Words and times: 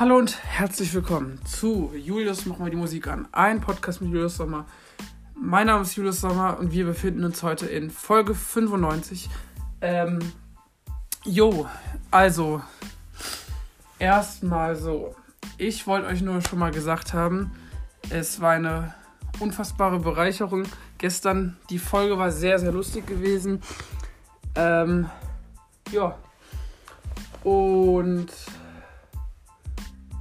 Hallo 0.00 0.16
und 0.16 0.42
herzlich 0.42 0.94
willkommen 0.94 1.38
zu 1.44 1.92
Julius 1.94 2.46
Mach 2.46 2.56
mal 2.56 2.70
die 2.70 2.76
Musik 2.78 3.06
an. 3.06 3.28
Ein 3.32 3.60
Podcast 3.60 4.00
mit 4.00 4.10
Julius 4.10 4.38
Sommer. 4.38 4.64
Mein 5.34 5.66
Name 5.66 5.82
ist 5.82 5.94
Julius 5.94 6.22
Sommer 6.22 6.58
und 6.58 6.72
wir 6.72 6.86
befinden 6.86 7.22
uns 7.22 7.42
heute 7.42 7.66
in 7.66 7.90
Folge 7.90 8.34
95. 8.34 9.28
Ähm, 9.82 10.20
jo, 11.26 11.68
also, 12.10 12.62
erstmal 13.98 14.74
so. 14.74 15.14
Ich 15.58 15.86
wollte 15.86 16.06
euch 16.06 16.22
nur 16.22 16.40
schon 16.40 16.60
mal 16.60 16.72
gesagt 16.72 17.12
haben, 17.12 17.50
es 18.08 18.40
war 18.40 18.52
eine 18.52 18.94
unfassbare 19.38 19.98
Bereicherung. 19.98 20.62
Gestern, 20.96 21.58
die 21.68 21.78
Folge 21.78 22.16
war 22.16 22.30
sehr, 22.30 22.58
sehr 22.58 22.72
lustig 22.72 23.06
gewesen. 23.06 23.60
Ähm, 24.54 25.10
ja. 25.92 26.16
Und 27.44 28.30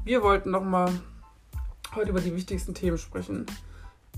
wir 0.10 0.24
wollten 0.24 0.50
nochmal 0.50 0.92
heute 1.94 2.10
über 2.10 2.20
die 2.20 2.36
wichtigsten 2.36 2.74
Themen 2.74 2.98
sprechen 2.98 3.46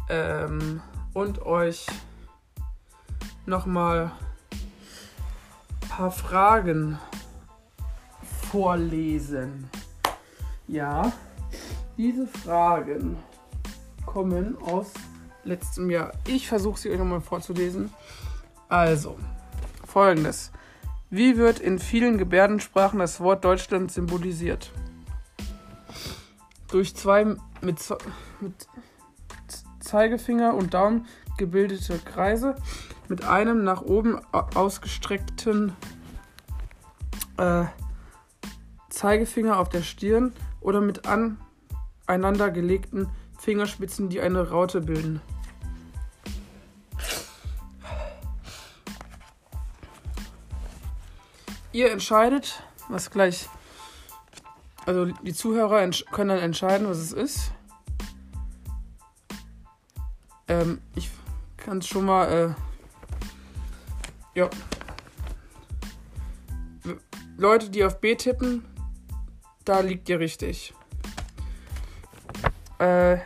ähm, 0.07 0.79
und 1.13 1.41
euch 1.41 1.85
nochmal 3.45 4.13
ein 5.81 5.89
paar 5.89 6.11
Fragen 6.11 6.97
vorlesen. 8.49 9.69
Ja, 10.69 11.11
diese 11.97 12.25
Fragen 12.25 13.17
kommen 14.05 14.57
aus 14.61 14.93
letztem 15.43 15.89
Jahr. 15.89 16.13
Ich 16.25 16.47
versuche 16.47 16.79
sie 16.79 16.89
euch 16.89 16.99
nochmal 16.99 17.19
vorzulesen. 17.19 17.93
Also, 18.69 19.19
folgendes. 19.85 20.53
Wie 21.09 21.35
wird 21.35 21.59
in 21.59 21.79
vielen 21.79 22.17
Gebärdensprachen 22.17 22.99
das 22.99 23.19
Wort 23.19 23.43
Deutschland 23.43 23.91
symbolisiert? 23.91 24.71
Durch 26.71 26.95
zwei 26.95 27.25
mit, 27.25 27.39
mit 28.39 28.67
Zeigefinger 29.79 30.53
und 30.53 30.73
Daumen 30.73 31.05
gebildete 31.37 31.99
Kreise 31.99 32.55
mit 33.07 33.25
einem 33.25 33.63
nach 33.63 33.81
oben 33.81 34.21
ausgestreckten 34.31 35.75
äh, 37.37 37.65
Zeigefinger 38.89 39.59
auf 39.59 39.69
der 39.69 39.81
Stirn 39.81 40.33
oder 40.61 40.79
mit 40.79 41.01
aneinander 42.07 42.51
gelegten 42.51 43.09
Fingerspitzen, 43.39 44.09
die 44.09 44.21
eine 44.21 44.49
Raute 44.49 44.81
bilden. 44.81 45.21
Ihr 51.73 51.91
entscheidet, 51.91 52.61
was 52.89 53.11
gleich 53.11 53.49
also 54.85 55.05
die 55.05 55.33
Zuhörer 55.33 55.87
können 56.11 56.29
dann 56.29 56.39
entscheiden, 56.39 56.87
was 56.87 56.97
es 56.97 57.11
ist. 57.13 57.51
Ähm, 60.47 60.81
ich 60.95 61.09
kann 61.57 61.79
es 61.79 61.87
schon 61.87 62.05
mal. 62.05 62.55
Äh, 64.35 64.39
ja. 64.39 64.49
Leute, 67.37 67.69
die 67.69 67.83
auf 67.83 67.99
B 67.99 68.15
tippen, 68.15 68.65
da 69.65 69.79
liegt 69.79 70.09
ihr 70.09 70.19
richtig. 70.19 70.73
Äh, 72.77 73.17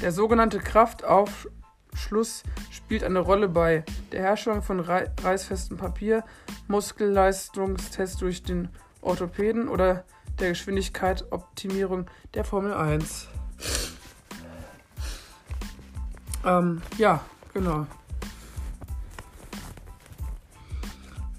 der 0.00 0.12
sogenannte 0.12 0.58
Kraftaufschluss 0.58 2.42
spielt 2.70 3.04
eine 3.04 3.20
Rolle 3.20 3.48
bei 3.48 3.84
der 4.10 4.22
Herstellung 4.22 4.62
von 4.62 4.80
reißfestem 4.80 5.76
Papier, 5.76 6.24
Muskelleistungstest 6.68 8.20
durch 8.20 8.42
den 8.42 8.68
Orthopäden 9.00 9.68
oder 9.68 10.04
der 10.38 10.50
Geschwindigkeitsoptimierung 10.50 12.06
der 12.34 12.44
Formel 12.44 12.74
1. 12.74 13.28
Ähm, 16.44 16.82
ja, 16.98 17.24
genau. 17.54 17.86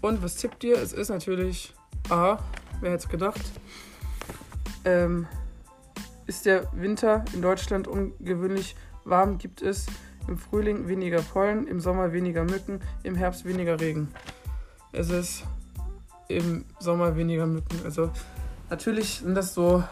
Und 0.02 0.22
was 0.22 0.36
tippt 0.36 0.64
ihr? 0.64 0.78
Es 0.78 0.94
ist 0.94 1.10
natürlich 1.10 1.74
A. 2.10 2.40
Wer 2.82 2.92
hätte 2.92 3.04
es 3.04 3.10
gedacht? 3.10 3.42
Ähm, 4.86 5.28
ist 6.26 6.46
der 6.46 6.68
Winter 6.74 7.24
in 7.34 7.42
Deutschland 7.42 7.88
ungewöhnlich 7.88 8.76
warm? 9.06 9.38
Gibt 9.38 9.62
es 9.62 9.88
im 10.28 10.38
Frühling 10.38 10.88
weniger 10.88 11.22
Pollen, 11.22 11.68
im 11.68 11.80
Sommer 11.80 12.14
weniger 12.14 12.44
Mücken, 12.44 12.82
im 13.04 13.16
Herbst 13.16 13.46
weniger 13.46 13.80
Regen? 13.80 14.10
Es 14.92 15.10
ist 15.10 15.44
im 16.28 16.66
Sommer 16.80 17.16
weniger 17.16 17.46
Mücken. 17.46 17.80
Also 17.84 18.12
Natürlich 18.74 19.20
sind 19.20 19.36
das 19.36 19.54
so 19.54 19.84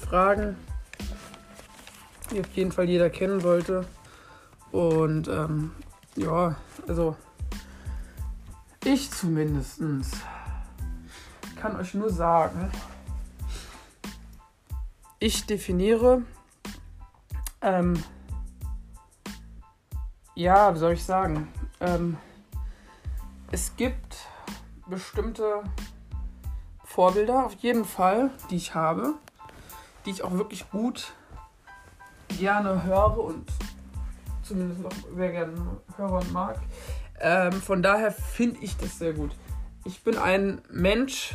Fragen, 0.00 0.56
die 2.30 2.38
auf 2.38 2.48
jeden 2.52 2.70
Fall 2.70 2.88
jeder 2.88 3.10
kennen 3.10 3.40
sollte. 3.40 3.84
Und 4.70 5.26
ähm, 5.26 5.72
ja, 6.14 6.54
also 6.86 7.16
ich 8.84 9.10
zumindest 9.10 9.80
kann 11.56 11.74
euch 11.80 11.94
nur 11.94 12.10
sagen, 12.10 12.70
ich 15.18 15.46
definiere, 15.46 16.22
ähm, 17.60 18.00
ja, 20.36 20.72
wie 20.72 20.78
soll 20.78 20.92
ich 20.92 21.02
sagen, 21.02 21.48
ähm, 21.80 22.18
es 23.50 23.74
gibt 23.74 24.09
bestimmte 24.90 25.62
Vorbilder 26.84 27.46
auf 27.46 27.54
jeden 27.54 27.84
Fall, 27.84 28.30
die 28.50 28.56
ich 28.56 28.74
habe, 28.74 29.14
die 30.04 30.10
ich 30.10 30.22
auch 30.22 30.32
wirklich 30.32 30.68
gut 30.70 31.12
gerne 32.38 32.84
höre 32.84 33.18
und 33.18 33.50
zumindest 34.42 34.84
auch 34.84 35.14
sehr 35.16 35.30
gerne 35.30 35.52
höre 35.96 36.12
und 36.12 36.32
mag. 36.32 36.60
Ähm, 37.20 37.52
von 37.52 37.82
daher 37.82 38.10
finde 38.10 38.60
ich 38.60 38.76
das 38.76 38.98
sehr 38.98 39.12
gut. 39.12 39.30
Ich 39.84 40.02
bin 40.02 40.18
ein 40.18 40.60
Mensch, 40.70 41.34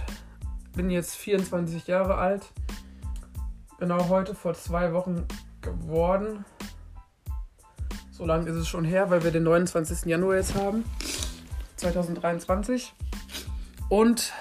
bin 0.74 0.90
jetzt 0.90 1.16
24 1.16 1.88
Jahre 1.88 2.16
alt, 2.16 2.52
genau 3.80 4.10
heute 4.10 4.36
vor 4.36 4.54
zwei 4.54 4.94
Wochen 4.94 5.26
geworden. 5.62 6.44
So 8.12 8.26
lange 8.26 8.50
ist 8.50 8.56
es 8.56 8.68
schon 8.68 8.86
her, 8.86 9.10
weil 9.10 9.24
wir 9.24 9.32
den 9.32 9.44
29. 9.44 10.06
Januar 10.06 10.36
jetzt 10.36 10.56
haben, 10.56 10.84
2023. 11.78 12.94
Und 13.90 14.34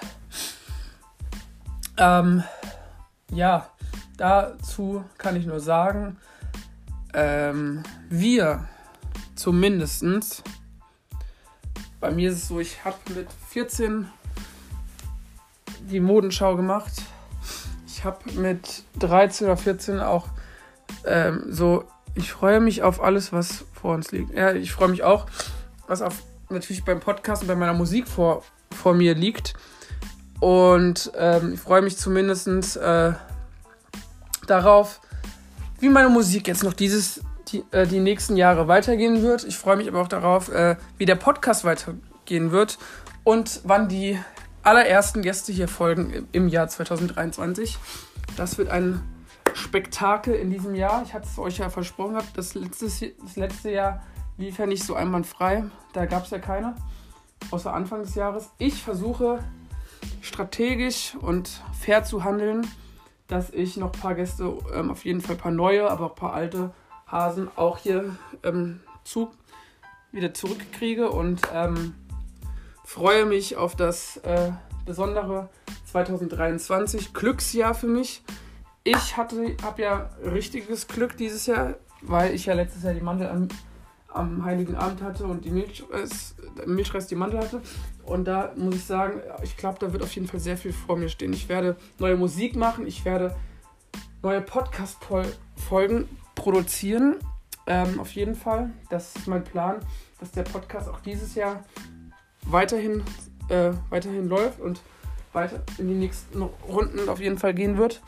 ähm, 1.97 2.43
ja, 3.31 3.69
dazu 4.16 5.05
kann 5.19 5.37
ich 5.37 5.47
nur 5.47 5.60
sagen, 5.60 6.19
ähm, 7.12 7.82
wir 8.09 8.69
zumindestens 9.37 10.43
bei 12.05 12.10
mir 12.10 12.28
ist 12.28 12.37
es 12.37 12.49
so, 12.49 12.60
ich 12.60 12.84
habe 12.84 12.99
mit 13.15 13.28
14 13.49 14.06
die 15.88 16.00
Modenschau 16.00 16.55
gemacht. 16.55 16.93
Ich 17.87 18.05
habe 18.05 18.31
mit 18.32 18.82
13 18.99 19.47
oder 19.47 19.56
14 19.56 20.00
auch 20.00 20.28
ähm, 21.06 21.47
so, 21.49 21.84
ich 22.15 22.31
freue 22.31 22.61
mich 22.61 22.82
auf 22.82 23.03
alles, 23.03 23.32
was 23.32 23.65
vor 23.72 23.94
uns 23.94 24.12
liegt. 24.12 24.34
Ja, 24.34 24.53
ich 24.53 24.71
freue 24.71 24.88
mich 24.88 25.03
auch, 25.03 25.25
was 25.87 26.03
auf 26.03 26.22
natürlich 26.50 26.84
beim 26.84 27.00
Podcast 27.00 27.41
und 27.41 27.49
bei 27.49 27.56
meiner 27.56 27.72
Musik 27.72 28.06
vor, 28.06 28.43
vor 28.74 28.94
mir 28.94 29.14
liegt. 29.14 29.54
Und 30.40 31.12
ähm, 31.16 31.54
ich 31.54 31.60
freue 31.60 31.82
mich 31.82 31.96
zumindest 31.96 32.76
äh, 32.76 33.12
darauf, 34.46 35.00
wie 35.80 35.88
meine 35.88 36.08
Musik 36.08 36.48
jetzt 36.48 36.64
noch 36.64 36.72
dieses, 36.72 37.20
die, 37.48 37.64
äh, 37.70 37.86
die 37.86 38.00
nächsten 38.00 38.36
Jahre 38.36 38.68
weitergehen 38.68 39.22
wird. 39.22 39.44
Ich 39.44 39.56
freue 39.56 39.76
mich 39.76 39.88
aber 39.88 40.00
auch 40.00 40.08
darauf, 40.08 40.50
äh, 40.50 40.76
wie 40.99 41.06
der 41.06 41.14
Podcast 41.14 41.64
weitergehen 41.64 42.50
wird 42.50 42.78
und 43.22 43.60
wann 43.64 43.88
die 43.88 44.19
allerersten 44.62 45.22
Gäste 45.22 45.52
hier 45.52 45.69
folgen 45.69 46.28
im 46.32 46.49
Jahr 46.49 46.69
2023. 46.69 47.78
Das 48.37 48.58
wird 48.58 48.69
ein 48.70 49.02
Spektakel 49.52 50.34
in 50.34 50.50
diesem 50.50 50.75
Jahr. 50.75 51.02
Ich 51.04 51.14
hatte 51.14 51.26
es 51.31 51.38
euch 51.38 51.58
ja 51.58 51.70
versprochen, 51.70 52.19
das 52.34 52.54
letzte, 52.54 52.87
das 52.87 53.37
letzte 53.37 53.70
Jahr 53.70 54.02
lief 54.37 54.58
ja 54.58 54.66
nicht 54.66 54.84
so 54.84 54.94
einwandfrei. 54.94 55.64
Da 55.93 56.06
gab 56.06 56.25
es 56.25 56.31
ja 56.31 56.38
keine 56.38 56.75
außer 57.50 57.73
Anfang 57.73 58.02
des 58.02 58.14
Jahres. 58.14 58.50
Ich 58.58 58.82
versuche 58.82 59.38
strategisch 60.20 61.14
und 61.20 61.62
fair 61.79 62.05
zu 62.05 62.25
handeln, 62.25 62.67
dass 63.26 63.50
ich 63.50 63.76
noch 63.76 63.93
ein 63.93 64.00
paar 64.00 64.14
Gäste, 64.14 64.52
ähm, 64.75 64.91
auf 64.91 65.05
jeden 65.05 65.20
Fall 65.20 65.37
ein 65.37 65.41
paar 65.41 65.52
neue, 65.52 65.91
aber 65.91 66.06
auch 66.06 66.11
ein 66.11 66.17
paar 66.17 66.35
alte 66.35 66.73
Hasen 67.06 67.49
auch 67.56 67.79
hier 67.79 68.17
ähm, 68.43 68.81
zu, 69.05 69.31
wieder 70.12 70.35
zurückkriege 70.35 71.11
und 71.11 71.43
ähm, 71.52 71.94
freue 72.85 73.25
mich 73.25 73.56
auf 73.56 73.76
das 73.76 74.19
äh, 74.19 74.52
besondere 74.85 75.49
2023 75.87 77.14
Glücksjahr 77.14 77.75
für 77.75 77.87
mich. 77.87 78.23
Ich 78.82 79.17
habe 79.17 79.56
ja 79.79 80.11
richtiges 80.23 80.87
Glück 80.88 81.17
dieses 81.17 81.47
Jahr, 81.47 81.76
weil 82.02 82.35
ich 82.35 82.47
ja 82.47 82.55
letztes 82.55 82.82
Jahr 82.82 82.93
die 82.93 83.00
Mandel 83.00 83.29
am 84.14 84.44
Heiligen 84.44 84.76
Abend 84.76 85.02
hatte 85.02 85.25
und 85.25 85.44
die 85.44 85.50
Milch, 85.50 85.84
äh, 85.93 86.66
Milchreis 86.66 87.06
die 87.06 87.16
Mandel 87.16 87.40
hatte. 87.40 87.61
Und 88.05 88.26
da 88.26 88.52
muss 88.56 88.76
ich 88.76 88.84
sagen, 88.84 89.20
ich 89.43 89.56
glaube, 89.56 89.78
da 89.81 89.93
wird 89.93 90.02
auf 90.02 90.12
jeden 90.14 90.28
Fall 90.28 90.40
sehr 90.40 90.56
viel 90.56 90.72
vor 90.72 90.96
mir 90.96 91.08
stehen. 91.08 91.32
Ich 91.32 91.49
werde 91.49 91.76
neue 91.99 92.16
Musik 92.16 92.56
machen, 92.56 92.87
ich 92.87 93.05
werde 93.05 93.34
neue 94.22 94.40
Podcast-Folgen 94.40 96.08
produzieren. 96.34 97.16
Ähm, 97.66 97.99
auf 97.99 98.12
jeden 98.12 98.34
Fall. 98.34 98.70
Das 98.90 99.16
ist 99.16 99.26
mein 99.26 99.43
Plan, 99.43 99.76
dass 100.20 100.31
der 100.31 100.43
Podcast 100.43 100.88
auch 100.88 101.00
dieses 101.00 101.34
Jahr 101.34 101.64
weiterhin, 102.46 103.02
äh, 103.49 103.72
weiterhin 103.88 104.28
läuft 104.28 104.61
und 104.61 104.82
weiter 105.32 105.62
in 105.78 105.88
die 105.88 105.94
nächsten 105.94 106.43
Runden 106.43 107.08
auf 107.08 107.20
jeden 107.20 107.38
Fall 107.38 107.55
gehen 107.55 107.78
wird. 107.78 108.02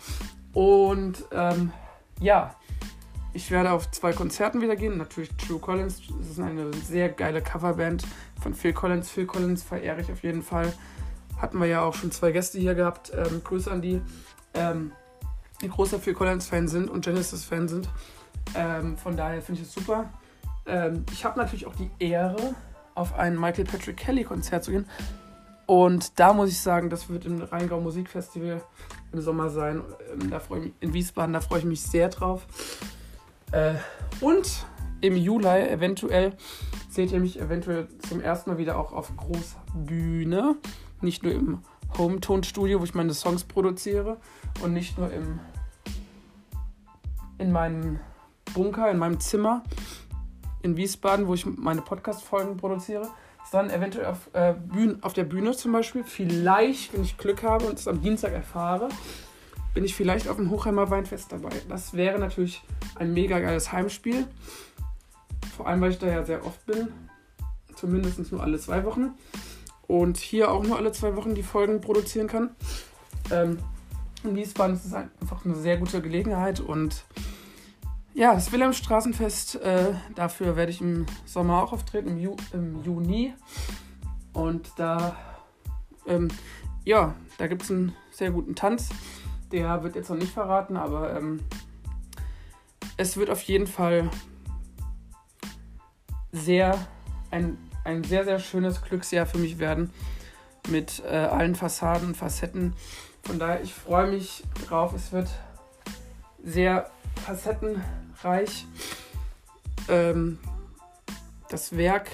Und 0.53 1.25
ähm, 1.33 1.73
ja, 2.21 2.55
ich 3.37 3.51
werde 3.51 3.71
auf 3.71 3.91
zwei 3.91 4.13
Konzerten 4.13 4.63
wieder 4.63 4.77
gehen. 4.77 4.97
Natürlich 4.97 5.29
True 5.37 5.59
Collins. 5.59 6.01
Das 6.19 6.31
ist 6.31 6.41
eine 6.41 6.73
sehr 6.73 7.11
geile 7.11 7.43
Coverband 7.43 8.03
von 8.41 8.55
Phil 8.55 8.73
Collins. 8.73 9.11
Phil 9.11 9.27
Collins 9.27 9.63
verehre 9.63 10.01
ich 10.01 10.11
auf 10.11 10.23
jeden 10.23 10.43
Fall. 10.43 10.73
Hatten 11.37 11.61
wir 11.61 11.67
ja 11.67 11.83
auch 11.83 11.95
schon 11.95 12.11
zwei 12.11 12.33
Gäste 12.33 12.59
hier 12.59 12.75
gehabt. 12.75 13.13
Ähm, 13.15 13.43
Grüße 13.45 13.71
an 13.71 13.83
die, 13.83 14.01
ähm, 14.55 14.93
die 15.61 15.69
großer 15.69 15.99
Phil 15.99 16.15
Collins-Fan 16.15 16.67
sind 16.67 16.89
und 16.89 17.05
Genesis-Fan 17.05 17.69
sind. 17.69 17.91
Ähm, 18.55 18.97
von 18.97 19.19
daher 19.19 19.43
finde 19.43 19.61
ich 19.61 19.69
es 19.69 19.75
super. 19.75 20.09
Ähm, 20.65 21.05
ich 21.13 21.27
habe 21.27 21.39
natürlich 21.39 21.67
auch 21.67 21.75
die 21.75 21.91
Ehre, 21.99 22.55
auf 22.95 23.19
ein 23.19 23.39
Michael 23.39 23.67
Patrick 23.67 23.99
Kelly-Konzert 23.99 24.65
zu 24.65 24.71
gehen. 24.71 24.87
Und 25.67 26.19
da 26.19 26.33
muss 26.33 26.49
ich 26.49 26.61
sagen, 26.61 26.89
das 26.89 27.11
wird 27.11 27.27
im 27.27 27.43
Rheingau 27.43 27.81
Musikfestival 27.81 28.63
im 29.13 29.21
Sommer 29.21 29.51
sein. 29.51 29.83
Ähm, 30.11 30.31
da 30.31 30.39
ich 30.39 30.73
in 30.81 30.95
Wiesbaden, 30.95 31.35
da 31.35 31.43
freue 31.43 31.59
ich 31.59 31.65
mich 31.67 31.83
sehr 31.83 32.09
drauf. 32.09 32.47
Äh, 33.53 33.75
und 34.21 34.67
im 35.01 35.17
Juli 35.17 35.69
eventuell 35.69 36.33
seht 36.89 37.13
ihr 37.13 37.21
mich 37.21 37.41
eventuell 37.41 37.89
zum 38.09 38.21
ersten 38.21 38.51
Mal 38.51 38.59
wieder 38.59 38.79
auch 38.79 38.93
auf 38.93 39.15
großer 39.17 39.63
Bühne. 39.75 40.57
Nicht 41.01 41.23
nur 41.23 41.33
im 41.33 41.63
Home-Tonstudio, 41.99 42.81
wo 42.81 42.85
ich 42.85 42.95
meine 42.95 43.15
Songs 43.15 43.45
produziere 43.45 44.17
und 44.63 44.73
nicht 44.73 44.99
nur 44.99 45.13
im, 45.13 45.39
in 47.39 47.53
meinem 47.53 48.01
Bunker, 48.55 48.91
in 48.91 48.99
meinem 48.99 49.21
Zimmer 49.21 49.63
in 50.67 50.77
Wiesbaden, 50.77 51.27
wo 51.27 51.35
ich 51.35 51.47
meine 51.47 51.81
Podcast-Folgen 51.81 52.57
produziere, 52.57 53.09
sondern 53.51 53.77
eventuell 53.77 54.07
auf, 54.07 54.29
äh, 54.33 54.55
Bühne, 54.55 54.99
auf 55.03 55.13
der 55.13 55.25
Bühne 55.25 55.53
zum 55.53 55.73
Beispiel. 55.73 56.05
Vielleicht, 56.05 56.93
wenn 56.93 57.03
ich 57.03 57.17
Glück 57.17 57.43
habe 57.43 57.67
und 57.67 57.79
es 57.79 57.87
am 57.87 58.03
Dienstag 58.03 58.33
erfahre, 58.33 58.89
bin 59.77 59.85
ich 59.85 59.95
vielleicht 59.95 60.27
auf 60.27 60.37
dem 60.37 60.49
Hochheimer 60.49 60.89
Weinfest 60.89 61.33
dabei. 61.33 61.51
Das 61.69 61.93
wäre 61.93 62.19
natürlich 62.19 62.63
ein 62.95 63.13
mega 63.13 63.39
geiles 63.41 63.73
Heimspiel. 63.73 64.27
Vor 65.55 65.69
allem, 65.69 65.83
weil 65.83 65.91
ich 65.91 65.99
da 65.99 66.07
ja 66.07 66.25
sehr 66.25 66.47
oft 66.47 66.65
bin. 66.65 66.89
Zumindest 67.75 68.33
nur 68.33 68.43
alle 68.43 68.59
zwei 68.59 68.85
Wochen. 68.87 69.11
Und 69.87 70.17
hier 70.17 70.51
auch 70.51 70.63
nur 70.63 70.79
alle 70.79 70.93
zwei 70.93 71.15
Wochen 71.15 71.35
die 71.35 71.43
Folgen 71.43 71.83
produzieren 71.83 72.27
kann. 72.27 72.57
Ähm, 73.31 73.59
in 74.25 74.35
Wiesbaden 74.35 74.77
ist 74.77 74.87
es 74.87 74.95
einfach 74.95 75.45
eine 75.45 75.57
sehr 75.57 75.77
gute 75.77 76.01
Gelegenheit. 76.01 76.59
Und 76.59 77.05
ja, 78.15 78.33
das 78.33 78.53
Wilhelmstraßenfest, 78.53 79.57
äh, 79.57 79.93
dafür 80.15 80.57
werde 80.57 80.73
ich 80.73 80.81
im 80.81 81.05
Sommer 81.27 81.63
auch 81.63 81.75
auftreten, 81.75 82.09
im, 82.09 82.19
Ju 82.19 82.35
im 82.55 82.83
Juni. 82.83 83.35
Und 84.33 84.71
da, 84.79 85.19
ähm, 86.07 86.29
ja, 86.87 87.15
da 87.37 87.47
gibt 87.47 87.65
es 87.65 87.71
einen 87.71 87.95
sehr 88.11 88.31
guten 88.31 88.55
Tanz. 88.55 88.89
Der 89.53 89.83
wird 89.83 89.95
jetzt 89.95 90.11
noch 90.11 90.17
nicht 90.17 90.33
verraten, 90.33 90.77
aber 90.77 91.17
ähm, 91.17 91.41
es 92.97 93.17
wird 93.17 93.31
auf 93.31 93.43
jeden 93.43 93.67
Fall 93.67 94.11
sehr 96.33 96.87
ein, 97.31 97.59
ein 97.85 98.05
sehr, 98.05 98.25
sehr 98.25 98.39
schönes 98.39 98.83
Glücksjahr 98.83 99.27
für 99.27 99.39
mich 99.39 99.59
werden 99.59 99.93
mit 100.69 101.03
äh, 101.05 101.17
allen 101.17 101.55
Fassaden 101.55 102.09
und 102.09 102.17
Facetten. 102.17 102.75
Von 103.23 103.39
daher, 103.39 103.63
ich 103.63 103.75
freue 103.75 104.11
mich 104.11 104.45
drauf. 104.67 104.93
Es 104.95 105.13
wird 105.13 105.29
sehr 106.43 106.91
facettenreich. 107.25 108.67
Ähm, 109.89 110.39
das 111.49 111.77
Werk 111.77 112.11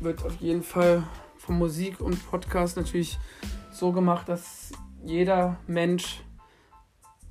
wird 0.00 0.24
auf 0.24 0.36
jeden 0.36 0.62
Fall 0.62 1.02
von 1.38 1.58
Musik 1.58 2.00
und 2.00 2.24
Podcast 2.30 2.76
natürlich 2.76 3.18
so 3.78 3.92
gemacht, 3.92 4.28
dass 4.28 4.72
jeder 5.04 5.56
Mensch 5.66 6.22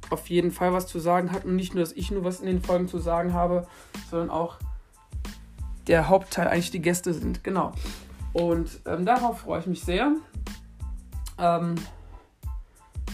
auf 0.10 0.30
jeden 0.30 0.52
Fall 0.52 0.74
was 0.74 0.88
zu 0.88 1.00
sagen 1.00 1.32
hat 1.32 1.46
und 1.46 1.56
nicht 1.56 1.74
nur, 1.74 1.84
dass 1.84 1.92
ich 1.92 2.12
nur 2.12 2.24
was 2.24 2.40
in 2.40 2.46
den 2.48 2.62
Folgen 2.62 2.88
zu 2.88 2.98
sagen 2.98 3.34
habe, 3.34 3.68
sondern 4.10 4.30
auch 4.30 4.58
der 5.88 6.08
Hauptteil 6.08 6.48
eigentlich 6.48 6.72
die 6.72 6.82
Gäste 6.82 7.14
sind. 7.14 7.44
Genau. 7.44 7.74
Und 8.34 8.82
ähm, 8.86 9.06
darauf 9.06 9.42
freue 9.42 9.60
ich 9.60 9.68
mich 9.68 9.84
sehr. 9.84 10.14
Ähm, 11.38 11.76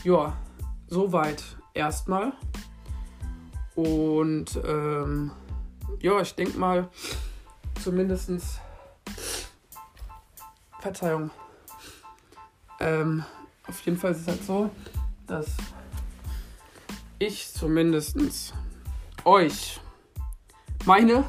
ja, 0.03 0.33
soweit 0.87 1.43
erstmal. 1.73 2.33
Und 3.75 4.59
ähm, 4.65 5.31
ja, 5.99 6.19
ich 6.21 6.35
denke 6.35 6.57
mal, 6.57 6.89
zumindestens 7.81 8.59
Verzeihung. 10.79 11.31
Ähm, 12.83 13.23
auf 13.65 13.79
jeden 13.85 13.97
Fall 13.97 14.11
ist 14.11 14.21
es 14.21 14.27
halt 14.27 14.43
so, 14.43 14.69
dass 15.25 15.47
ich 17.17 17.47
zumindest 17.53 18.17
euch 19.23 19.79
meine 20.85 21.23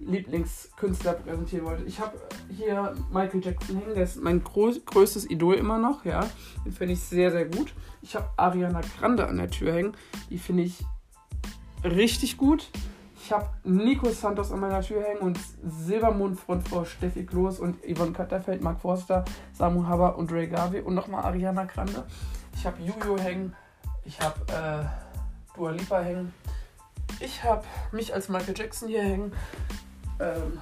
Lieblingskünstler 0.00 1.12
präsentieren 1.12 1.64
wollte. 1.64 1.84
Ich 1.84 2.00
habe 2.00 2.18
hier 2.50 2.92
Michael 3.12 3.44
Jackson 3.44 3.76
hängen, 3.76 3.94
der 3.94 4.02
ist 4.02 4.20
mein 4.20 4.42
größtes 4.42 5.30
Idol 5.30 5.54
immer 5.54 5.78
noch, 5.78 6.04
ja. 6.04 6.28
Den 6.64 6.72
finde 6.72 6.94
ich 6.94 7.00
sehr, 7.00 7.30
sehr 7.30 7.44
gut. 7.44 7.72
Ich 8.00 8.16
habe 8.16 8.28
Ariana 8.36 8.80
Grande 8.98 9.28
an 9.28 9.36
der 9.36 9.48
Tür 9.48 9.72
hängen, 9.72 9.96
die 10.28 10.38
finde 10.38 10.64
ich 10.64 10.84
richtig 11.84 12.36
gut. 12.36 12.68
Ich 13.24 13.30
habe 13.30 13.48
Nico 13.62 14.10
Santos 14.10 14.50
an 14.50 14.58
meiner 14.58 14.80
Tür 14.80 15.00
hängen 15.04 15.20
und 15.20 15.38
Silbermondfrontfrau 15.62 16.84
Steffi 16.84 17.24
Kloß 17.24 17.60
und 17.60 17.76
Yvonne 17.84 18.10
Katterfeld, 18.10 18.60
Mark 18.62 18.80
Forster, 18.80 19.24
Samu 19.52 19.86
Haber 19.86 20.18
und 20.18 20.32
Ray 20.32 20.48
Garvey 20.48 20.80
und 20.80 20.94
nochmal 20.94 21.24
Ariana 21.24 21.64
Grande. 21.66 22.04
Ich 22.56 22.66
habe 22.66 22.82
Juju 22.82 23.16
hängen, 23.20 23.54
ich 24.04 24.20
habe 24.20 24.40
äh, 24.52 25.56
Dua 25.56 25.70
Lipa 25.70 26.00
hängen. 26.00 26.34
Ich 27.20 27.44
habe 27.44 27.62
mich 27.92 28.12
als 28.12 28.28
Michael 28.28 28.58
Jackson 28.58 28.88
hier 28.88 29.02
hängen. 29.02 29.32
Ähm, 30.18 30.60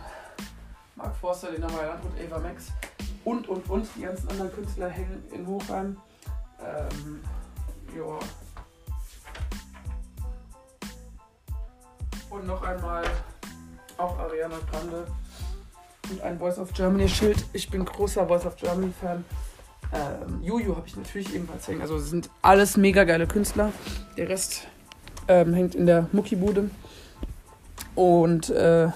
Mark 0.97 1.17
Forster, 1.17 1.49
haben 1.49 1.63
wir 1.63 1.99
und 2.03 2.33
Ava 2.33 2.41
Max. 2.41 2.73
Und, 3.25 3.49
und, 3.49 3.71
und. 3.71 3.89
Die 3.97 4.03
ganzen 4.03 4.29
anderen 4.29 4.53
Künstler 4.53 4.91
hängen 4.91 5.23
in 5.33 5.47
Hochheim. 5.47 5.97
Ähm, 6.61 7.21
ja. 7.97 8.19
Und 12.31 12.47
noch 12.47 12.63
einmal 12.63 13.05
auch 13.99 14.19
Ariana 14.19 14.57
Grande 14.71 15.07
und 16.11 16.21
ein 16.23 16.39
Voice 16.39 16.59
of 16.59 16.73
Germany 16.73 17.09
Schild. 17.09 17.45
Ich 17.53 17.69
bin 17.71 17.85
großer 17.85 18.27
Voice 18.27 18.47
of 18.47 18.57
Germany 18.57 18.93
Fan. 19.01 19.25
Ähm, 19.93 20.41
Juju 20.43 20.77
habe 20.77 20.87
ich 20.87 20.97
natürlich 20.97 21.35
ebenfalls 21.35 21.67
hängen. 21.67 21.83
Also 21.83 21.99
sind 21.99 22.31
alles 22.43 22.77
mega 22.77 23.05
geile 23.05 23.27
Künstler. 23.27 23.73
Der 24.17 24.29
Rest 24.29 24.69
ähm, 25.27 25.53
hängt 25.55 25.75
in 25.75 25.87
der 25.87 26.09
Muckibude. 26.13 26.71
Und 27.97 28.51
äh, 28.51 28.89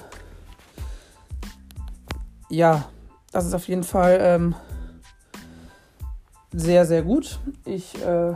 ja, 2.49 2.89
das 3.33 3.47
ist 3.47 3.55
auf 3.55 3.67
jeden 3.67 3.83
Fall 3.83 4.19
ähm, 4.21 4.55
sehr, 6.53 6.87
sehr 6.87 7.03
gut. 7.03 7.41
Ich 7.65 8.01
äh, 8.01 8.35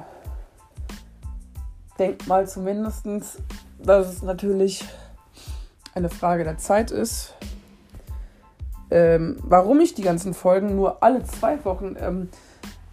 denke 1.99 2.29
mal 2.29 2.49
zumindest, 2.49 3.07
dass 3.79 4.09
es 4.09 4.23
natürlich 4.23 4.85
eine 5.95 6.09
Frage 6.09 6.45
der 6.45 6.59
Zeit 6.59 6.91
ist. 6.91 7.35
Ähm, 8.91 9.37
warum 9.43 9.81
ich 9.81 9.95
die 9.95 10.03
ganzen 10.03 10.35
Folgen 10.35 10.75
nur 10.75 11.03
alle 11.03 11.23
zwei 11.25 11.63
Wochen 11.65 11.97
ähm, 11.99 12.29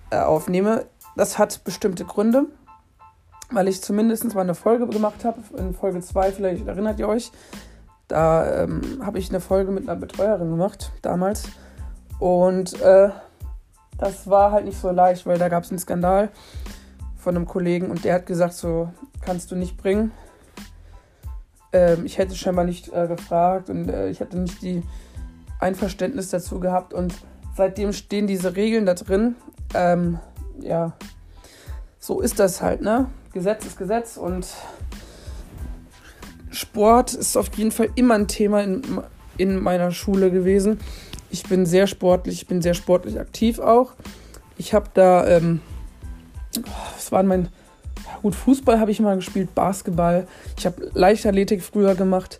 äh, 0.10 0.20
aufnehme, 0.20 0.86
das 1.16 1.38
hat 1.38 1.64
bestimmte 1.64 2.06
Gründe. 2.06 2.46
Weil 3.52 3.68
ich 3.68 3.82
zumindest 3.84 4.34
mal 4.34 4.42
eine 4.42 4.56
Folge 4.56 4.88
gemacht 4.88 5.24
habe, 5.24 5.40
in 5.58 5.76
Folge 5.76 6.02
2, 6.02 6.32
vielleicht 6.32 6.68
erinnert 6.68 7.00
ihr 7.00 7.08
euch. 7.08 7.32
Da 8.08 8.64
ähm, 8.64 9.02
habe 9.04 9.20
ich 9.20 9.30
eine 9.30 9.40
Folge 9.40 9.72
mit 9.72 9.88
einer 9.88 10.00
Betreuerin 10.00 10.50
gemacht, 10.50 10.92
damals. 11.04 11.44
Und 12.20 12.82
äh, 12.82 13.10
das 13.98 14.28
war 14.28 14.52
halt 14.52 14.66
nicht 14.66 14.80
so 14.80 14.90
leicht, 14.90 15.26
weil 15.26 15.38
da 15.38 15.48
gab 15.48 15.64
es 15.64 15.70
einen 15.70 15.80
Skandal 15.80 16.30
von 17.18 17.36
einem 17.36 17.46
Kollegen 17.46 17.90
und 17.92 18.04
der 18.04 18.16
hat 18.16 18.26
gesagt, 18.26 18.54
so 18.54 18.90
kannst 19.22 19.52
du 19.52 19.56
nicht 19.56 19.78
bringen. 19.78 20.12
Ähm, 21.76 22.06
ich 22.06 22.18
hätte 22.18 22.36
scheinbar 22.36 22.64
nicht 22.64 22.94
äh, 22.94 23.08
gefragt 23.08 23.70
und 23.70 23.90
äh, 23.90 24.10
ich 24.10 24.22
hatte 24.22 24.38
nicht 24.38 24.62
die 24.62 24.82
Einverständnis 25.60 26.30
dazu 26.30 26.60
gehabt 26.60 26.94
und 26.94 27.14
seitdem 27.56 27.92
stehen 27.92 28.28
diese 28.28 28.56
Regeln 28.56 28.86
da 28.86 28.94
drin 28.94 29.36
ähm, 29.74 30.20
ja, 30.62 30.94
so 32.00 32.22
ist 32.22 32.40
das 32.40 32.62
halt, 32.62 32.82
ne? 32.82 33.08
Gesetz 33.34 33.66
ist 33.66 33.78
Gesetz 33.78 34.18
und 34.18 34.48
Sport 36.52 37.14
ist 37.14 37.36
auf 37.36 37.54
jeden 37.58 37.72
Fall 37.72 37.90
immer 37.96 38.14
ein 38.16 38.28
Thema 38.28 38.64
in, 38.64 38.82
in 39.38 39.62
meiner 39.62 39.92
Schule 39.92 40.32
gewesen. 40.32 40.80
Ich 41.30 41.44
bin 41.44 41.66
sehr 41.66 41.88
sportlich, 41.88 42.44
ich 42.44 42.48
bin 42.48 42.62
sehr 42.62 42.74
sportlich 42.74 43.20
aktiv 43.20 43.60
auch. 43.60 43.94
Ich 44.58 44.74
habe 44.74 44.90
da, 44.94 45.28
ähm, 45.28 45.60
was 46.94 47.12
war 47.12 47.24
mein, 47.24 47.50
gut, 48.26 48.34
Fußball 48.34 48.80
habe 48.80 48.90
ich 48.90 49.00
mal 49.00 49.16
gespielt, 49.18 49.54
Basketball. 49.54 50.26
Ich 50.58 50.66
habe 50.66 50.90
Leichtathletik 50.96 51.62
früher 51.62 51.94
gemacht. 51.94 52.40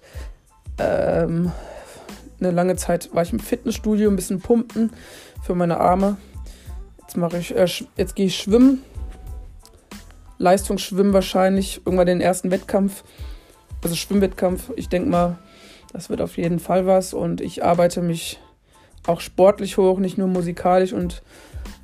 Ähm, 0.80 1.52
eine 2.40 2.50
lange 2.50 2.76
Zeit 2.76 3.14
war 3.14 3.22
ich 3.22 3.32
im 3.32 3.40
Fitnessstudio, 3.40 4.10
ein 4.10 4.16
bisschen 4.16 4.42
pumpen 4.42 4.92
für 5.44 5.54
meine 5.54 5.80
Arme. 5.80 6.18
Jetzt 7.02 7.52
äh, 7.52 7.68
jetzt 7.98 8.16
gehe 8.16 8.26
ich 8.26 8.36
schwimmen. 8.36 8.82
Leistungsschwimmen 10.40 11.14
wahrscheinlich, 11.14 11.84
irgendwann 11.86 12.08
den 12.08 12.20
ersten 12.20 12.50
Wettkampf, 12.50 13.04
also 13.84 13.96
Schwimmwettkampf. 13.96 14.72
Ich 14.78 14.90
denke 14.90 15.08
mal, 15.08 15.38
das 15.94 16.10
wird 16.10 16.20
auf 16.20 16.36
jeden 16.36 16.58
Fall 16.58 16.88
was 16.88 17.14
und 17.14 17.42
ich 17.42 17.64
arbeite 17.64 18.02
mich 18.02 18.40
auch 19.06 19.22
sportlich 19.22 19.78
hoch, 19.78 20.00
nicht 20.00 20.18
nur 20.18 20.30
musikalisch 20.30 20.94
und 20.94 21.22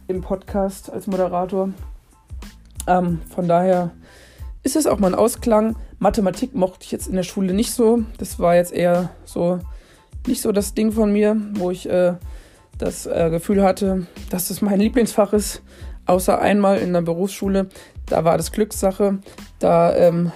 im 0.07 0.21
Podcast 0.21 0.91
als 0.91 1.05
Moderator. 1.05 1.69
Ähm, 2.87 3.21
von 3.33 3.47
daher 3.47 3.91
ist 4.63 4.75
es 4.75 4.87
auch 4.87 4.99
mal 4.99 5.07
ein 5.07 5.19
Ausklang. 5.19 5.75
Mathematik 5.99 6.55
mochte 6.55 6.83
ich 6.83 6.91
jetzt 6.91 7.07
in 7.07 7.15
der 7.15 7.23
Schule 7.23 7.53
nicht 7.53 7.71
so. 7.71 8.03
Das 8.17 8.39
war 8.39 8.55
jetzt 8.55 8.73
eher 8.73 9.09
so 9.25 9.59
nicht 10.27 10.41
so 10.41 10.51
das 10.51 10.73
Ding 10.73 10.91
von 10.91 11.11
mir, 11.11 11.35
wo 11.53 11.71
ich 11.71 11.89
äh, 11.89 12.13
das 12.77 13.05
äh, 13.05 13.29
Gefühl 13.29 13.63
hatte, 13.63 14.07
dass 14.29 14.47
das 14.47 14.61
mein 14.61 14.79
Lieblingsfach 14.79 15.33
ist. 15.33 15.61
Außer 16.05 16.39
einmal 16.39 16.79
in 16.79 16.93
der 16.93 17.01
Berufsschule. 17.01 17.67
Da 18.07 18.23
war 18.23 18.37
das 18.37 18.51
Glückssache. 18.51 19.19
Da, 19.59 19.95
ähm, 19.95 20.31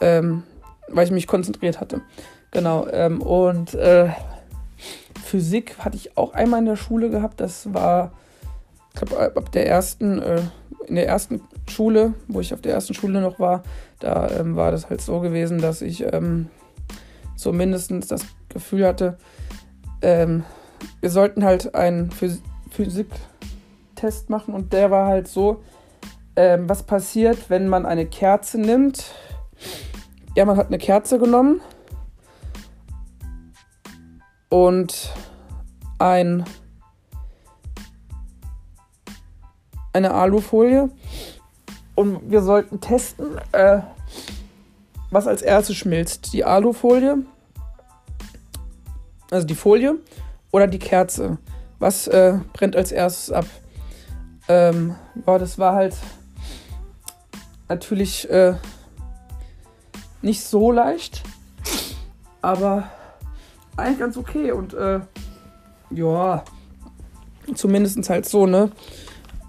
ähm, 0.00 0.42
weil 0.88 1.06
ich 1.06 1.10
mich 1.10 1.26
konzentriert 1.26 1.80
hatte. 1.80 2.02
Genau. 2.50 2.86
Ähm, 2.88 3.20
und 3.22 3.74
äh, 3.74 4.10
Physik 5.24 5.78
hatte 5.78 5.96
ich 5.96 6.16
auch 6.16 6.34
einmal 6.34 6.60
in 6.60 6.66
der 6.66 6.76
Schule 6.76 7.10
gehabt. 7.10 7.40
Das 7.40 7.72
war, 7.74 8.12
ich 8.94 9.00
glaube, 9.00 9.36
ab 9.36 9.52
der 9.52 9.66
ersten, 9.66 10.22
äh, 10.22 10.42
in 10.86 10.94
der 10.94 11.06
ersten 11.06 11.40
Schule, 11.68 12.14
wo 12.28 12.40
ich 12.40 12.54
auf 12.54 12.60
der 12.60 12.74
ersten 12.74 12.94
Schule 12.94 13.20
noch 13.20 13.38
war, 13.38 13.62
da 14.00 14.28
ähm, 14.30 14.56
war 14.56 14.70
das 14.70 14.88
halt 14.88 15.00
so 15.00 15.20
gewesen, 15.20 15.58
dass 15.58 15.82
ich 15.82 16.12
ähm, 16.12 16.48
so 17.34 17.52
mindestens 17.52 18.08
das 18.08 18.22
Gefühl 18.48 18.86
hatte, 18.86 19.18
ähm, 20.02 20.44
wir 21.00 21.10
sollten 21.10 21.44
halt 21.44 21.74
einen 21.74 22.10
Phys 22.10 22.40
Physiktest 22.70 24.28
machen 24.28 24.52
und 24.52 24.74
der 24.74 24.90
war 24.90 25.06
halt 25.06 25.28
so, 25.28 25.62
ähm, 26.36 26.68
was 26.68 26.82
passiert, 26.82 27.48
wenn 27.48 27.68
man 27.68 27.86
eine 27.86 28.04
Kerze 28.04 28.60
nimmt. 28.60 29.14
Ja, 30.36 30.44
man 30.44 30.58
hat 30.58 30.66
eine 30.66 30.76
Kerze 30.76 31.18
genommen 31.18 31.62
und 34.50 35.10
ein, 35.98 36.44
eine 39.96 40.12
Alufolie. 40.12 40.90
Und 41.94 42.30
wir 42.30 42.42
sollten 42.42 42.80
testen, 42.80 43.38
äh, 43.52 43.80
was 45.10 45.26
als 45.26 45.42
erstes 45.42 45.76
schmilzt. 45.76 46.32
Die 46.32 46.44
Alufolie, 46.44 47.24
also 49.30 49.46
die 49.46 49.54
Folie 49.54 49.96
oder 50.50 50.66
die 50.66 50.78
Kerze. 50.78 51.38
Was 51.78 52.06
äh, 52.08 52.38
brennt 52.52 52.76
als 52.76 52.92
erstes 52.92 53.32
ab? 53.32 53.46
Ähm, 54.48 54.94
boah, 55.14 55.38
das 55.38 55.58
war 55.58 55.74
halt 55.74 55.96
natürlich 57.68 58.28
äh, 58.30 58.54
nicht 60.22 60.42
so 60.42 60.70
leicht, 60.70 61.22
aber 62.42 62.90
eigentlich 63.76 63.98
ganz 63.98 64.16
okay 64.16 64.52
und 64.52 64.74
äh, 64.74 65.00
ja, 65.90 66.44
zumindest 67.54 68.08
halt 68.08 68.26
so, 68.28 68.46
ne? 68.46 68.70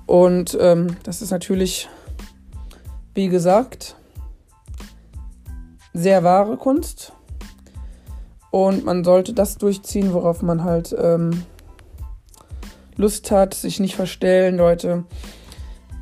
Und 0.07 0.57
ähm, 0.59 0.95
das 1.03 1.21
ist 1.21 1.31
natürlich, 1.31 1.89
wie 3.13 3.27
gesagt, 3.27 3.95
sehr 5.93 6.23
wahre 6.23 6.57
Kunst. 6.57 7.11
Und 8.49 8.85
man 8.85 9.03
sollte 9.03 9.33
das 9.33 9.57
durchziehen, 9.57 10.13
worauf 10.13 10.41
man 10.41 10.63
halt 10.63 10.95
ähm, 10.97 11.43
Lust 12.95 13.29
hat, 13.29 13.53
sich 13.53 13.79
nicht 13.79 13.95
verstellen, 13.95 14.57
Leute. 14.57 15.03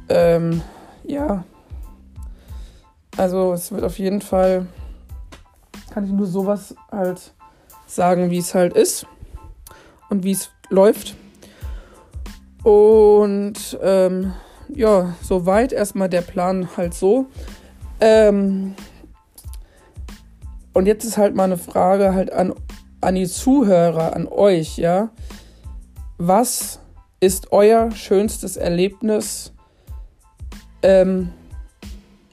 Ähm, 0.07 0.61
ja. 1.03 1.43
Also 3.17 3.53
es 3.53 3.71
wird 3.71 3.83
auf 3.83 3.97
jeden 3.97 4.21
Fall, 4.21 4.67
kann 5.89 6.05
ich 6.05 6.11
nur 6.11 6.27
sowas 6.27 6.75
halt 6.91 7.33
sagen, 7.87 8.29
wie 8.29 8.37
es 8.37 8.53
halt 8.53 8.73
ist 8.73 9.07
und 10.09 10.23
wie 10.23 10.31
es 10.31 10.51
läuft. 10.69 11.15
Und 12.65 13.77
ähm, 13.83 14.33
ja, 14.69 15.13
soweit 15.21 15.71
erstmal 15.71 16.09
der 16.09 16.21
Plan 16.21 16.67
halt 16.75 16.95
so. 16.95 17.27
Ähm, 18.01 18.73
und 20.73 20.87
jetzt 20.87 21.03
ist 21.03 21.19
halt 21.19 21.35
mal 21.35 21.43
eine 21.43 21.59
Frage 21.59 22.15
halt 22.15 22.33
an, 22.33 22.55
an 23.01 23.13
die 23.13 23.27
Zuhörer, 23.27 24.15
an 24.15 24.27
euch, 24.27 24.79
ja. 24.79 25.11
Was 26.17 26.79
ist 27.19 27.51
euer 27.51 27.91
schönstes 27.91 28.57
Erlebnis, 28.57 29.53
ähm, 30.81 31.33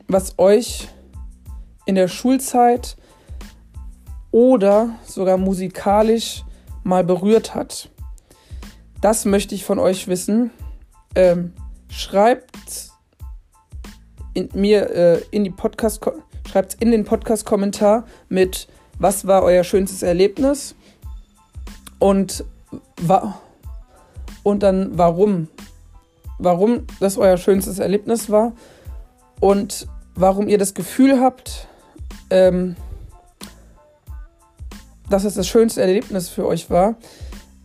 was 0.09 0.39
euch 0.39 0.89
in 1.85 1.95
der 1.95 2.09
Schulzeit 2.09 2.97
oder 4.31 4.95
sogar 5.05 5.37
musikalisch 5.37 6.43
mal 6.85 7.05
berührt 7.05 7.55
hat? 7.55 7.92
Das 9.03 9.27
möchte 9.27 9.55
ich 9.55 9.67
von 9.67 9.79
euch 9.79 10.09
wissen. 10.09 10.51
Ähm, 11.15 11.53
schreibt 11.91 12.91
in, 14.33 14.49
mir 14.55 14.91
äh, 14.91 15.23
in 15.31 15.45
die 15.45 15.51
Podcast 15.51 16.01
Schreibt 16.53 16.75
in 16.81 16.91
den 16.91 17.05
Podcast-Kommentar 17.05 18.05
mit, 18.29 18.69
was 18.99 19.27
war 19.27 19.43
euer 19.43 19.65
schönstes 19.65 20.03
Erlebnis 20.03 20.75
und, 21.99 22.45
wa 23.01 23.41
und 24.43 24.63
dann 24.63 24.99
warum. 24.99 25.49
Warum 26.39 26.87
das 27.01 27.17
euer 27.17 27.39
schönstes 27.39 27.79
Erlebnis 27.79 28.29
war 28.29 28.53
und 29.41 29.87
warum 30.15 30.47
ihr 30.47 30.59
das 30.59 30.75
Gefühl 30.75 31.21
habt, 31.21 31.69
ähm, 32.29 32.77
dass 35.09 35.25
es 35.25 35.35
das 35.35 35.49
schönste 35.49 35.81
Erlebnis 35.81 36.29
für 36.29 36.47
euch 36.47 36.69
war. 36.69 36.97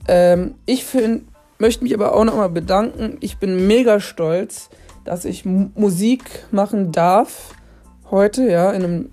Ähm, 0.08 0.56
ich 0.66 0.86
find, 0.86 1.24
möchte 1.60 1.84
mich 1.84 1.94
aber 1.94 2.14
auch 2.14 2.24
nochmal 2.24 2.50
bedanken. 2.50 3.18
Ich 3.20 3.38
bin 3.38 3.68
mega 3.68 4.00
stolz, 4.00 4.70
dass 5.04 5.26
ich 5.26 5.46
M 5.46 5.72
Musik 5.76 6.46
machen 6.52 6.92
darf 6.92 7.56
heute, 8.10 8.50
ja, 8.50 8.72
in 8.72 8.84
einem 8.84 9.12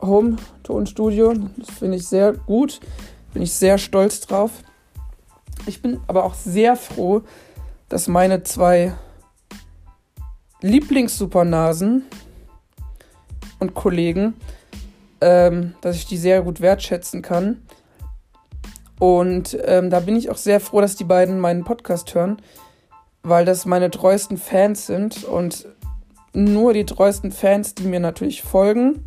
Home-Tonstudio. 0.00 1.34
Das 1.56 1.70
finde 1.78 1.96
ich 1.96 2.06
sehr 2.06 2.32
gut. 2.32 2.80
Bin 3.32 3.42
ich 3.42 3.52
sehr 3.52 3.78
stolz 3.78 4.20
drauf. 4.20 4.50
Ich 5.66 5.80
bin 5.82 6.00
aber 6.06 6.24
auch 6.24 6.34
sehr 6.34 6.76
froh, 6.76 7.22
dass 7.88 8.08
meine 8.08 8.42
zwei 8.42 8.94
Lieblings-Supernasen 10.60 12.04
und 13.58 13.74
Kollegen, 13.74 14.34
ähm, 15.20 15.74
dass 15.80 15.96
ich 15.96 16.06
die 16.06 16.16
sehr 16.16 16.42
gut 16.42 16.60
wertschätzen 16.60 17.22
kann. 17.22 17.62
Und 18.98 19.58
ähm, 19.64 19.90
da 19.90 20.00
bin 20.00 20.16
ich 20.16 20.30
auch 20.30 20.36
sehr 20.36 20.60
froh, 20.60 20.80
dass 20.80 20.96
die 20.96 21.04
beiden 21.04 21.40
meinen 21.40 21.64
Podcast 21.64 22.14
hören, 22.14 22.40
weil 23.22 23.44
das 23.44 23.66
meine 23.66 23.90
treuesten 23.90 24.38
Fans 24.38 24.86
sind 24.86 25.24
und 25.24 25.66
nur 26.32 26.72
die 26.72 26.84
treuesten 26.84 27.32
Fans, 27.32 27.74
die 27.74 27.84
mir 27.84 28.00
natürlich 28.00 28.42
folgen 28.42 29.04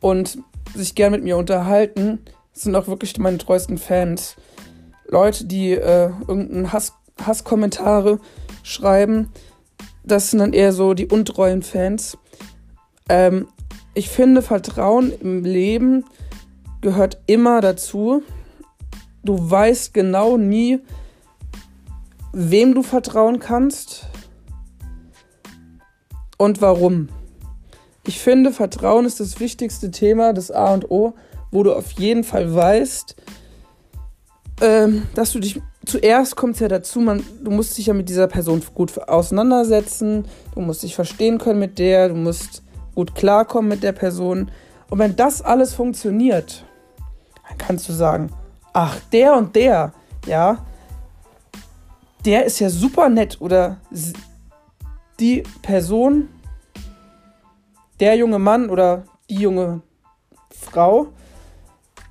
und 0.00 0.38
sich 0.74 0.94
gern 0.94 1.12
mit 1.12 1.22
mir 1.22 1.36
unterhalten, 1.36 2.20
sind 2.52 2.76
auch 2.76 2.86
wirklich 2.86 3.16
meine 3.18 3.38
treuesten 3.38 3.78
Fans. 3.78 4.36
Leute, 5.06 5.44
die 5.44 5.72
äh, 5.72 6.10
irgendeinen 6.26 6.72
Hass, 6.72 6.94
Hasskommentare 7.24 8.18
schreiben, 8.62 9.30
das 10.04 10.30
sind 10.30 10.40
dann 10.40 10.52
eher 10.52 10.72
so 10.72 10.94
die 10.94 11.06
untreuen 11.06 11.62
Fans. 11.62 12.18
Ähm, 13.08 13.48
ich 13.94 14.08
finde, 14.08 14.42
Vertrauen 14.42 15.12
im 15.20 15.44
Leben 15.44 16.04
gehört 16.82 17.18
immer 17.26 17.60
dazu. 17.60 18.22
Du 19.24 19.50
weißt 19.50 19.94
genau 19.94 20.36
nie, 20.36 20.80
wem 22.32 22.74
du 22.74 22.82
vertrauen 22.82 23.38
kannst 23.38 24.06
und 26.36 26.60
warum. 26.60 27.08
Ich 28.06 28.18
finde, 28.20 28.52
Vertrauen 28.52 29.06
ist 29.06 29.20
das 29.20 29.38
wichtigste 29.38 29.90
Thema, 29.90 30.32
das 30.32 30.50
A 30.50 30.74
und 30.74 30.90
O, 30.90 31.14
wo 31.50 31.62
du 31.62 31.72
auf 31.72 31.92
jeden 31.92 32.24
Fall 32.24 32.52
weißt, 32.52 33.14
ähm, 34.60 35.04
dass 35.14 35.32
du 35.32 35.38
dich 35.38 35.60
zuerst 35.86 36.36
kommt 36.36 36.54
es 36.54 36.60
ja 36.60 36.68
dazu, 36.68 37.00
man, 37.00 37.24
du 37.42 37.50
musst 37.50 37.76
dich 37.78 37.86
ja 37.86 37.94
mit 37.94 38.08
dieser 38.08 38.26
Person 38.26 38.62
gut 38.74 38.96
auseinandersetzen, 39.08 40.24
du 40.54 40.60
musst 40.60 40.82
dich 40.82 40.94
verstehen 40.94 41.38
können 41.38 41.58
mit 41.58 41.78
der, 41.78 42.08
du 42.08 42.14
musst 42.14 42.62
gut 42.94 43.14
klarkommen 43.14 43.68
mit 43.68 43.82
der 43.82 43.92
Person. 43.92 44.50
Und 44.90 44.98
wenn 44.98 45.16
das 45.16 45.42
alles 45.42 45.74
funktioniert, 45.74 46.64
dann 47.48 47.58
kannst 47.58 47.88
du 47.88 47.92
sagen, 47.92 48.32
ach, 48.72 48.98
der 49.12 49.36
und 49.36 49.54
der, 49.54 49.92
ja, 50.26 50.64
der 52.24 52.44
ist 52.44 52.60
ja 52.60 52.70
super 52.70 53.08
nett 53.08 53.40
oder 53.40 53.78
die 55.18 55.42
Person, 55.62 56.28
der 58.00 58.16
junge 58.16 58.38
Mann 58.38 58.70
oder 58.70 59.04
die 59.28 59.36
junge 59.36 59.82
Frau, 60.50 61.08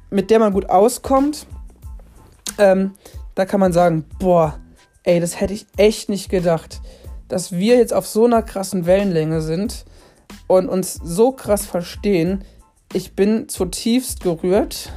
mit 0.09 0.29
der 0.29 0.39
man 0.39 0.53
gut 0.53 0.69
auskommt, 0.69 1.47
ähm, 2.57 2.93
da 3.35 3.45
kann 3.45 3.59
man 3.59 3.73
sagen, 3.73 4.05
boah, 4.19 4.59
ey, 5.03 5.19
das 5.19 5.39
hätte 5.39 5.53
ich 5.53 5.65
echt 5.77 6.09
nicht 6.09 6.29
gedacht, 6.29 6.81
dass 7.27 7.53
wir 7.53 7.77
jetzt 7.77 7.93
auf 7.93 8.05
so 8.05 8.25
einer 8.25 8.41
krassen 8.41 8.85
Wellenlänge 8.85 9.41
sind 9.41 9.85
und 10.47 10.67
uns 10.67 10.93
so 10.93 11.31
krass 11.31 11.65
verstehen. 11.65 12.43
Ich 12.93 13.15
bin 13.15 13.47
zutiefst 13.47 14.21
gerührt, 14.21 14.91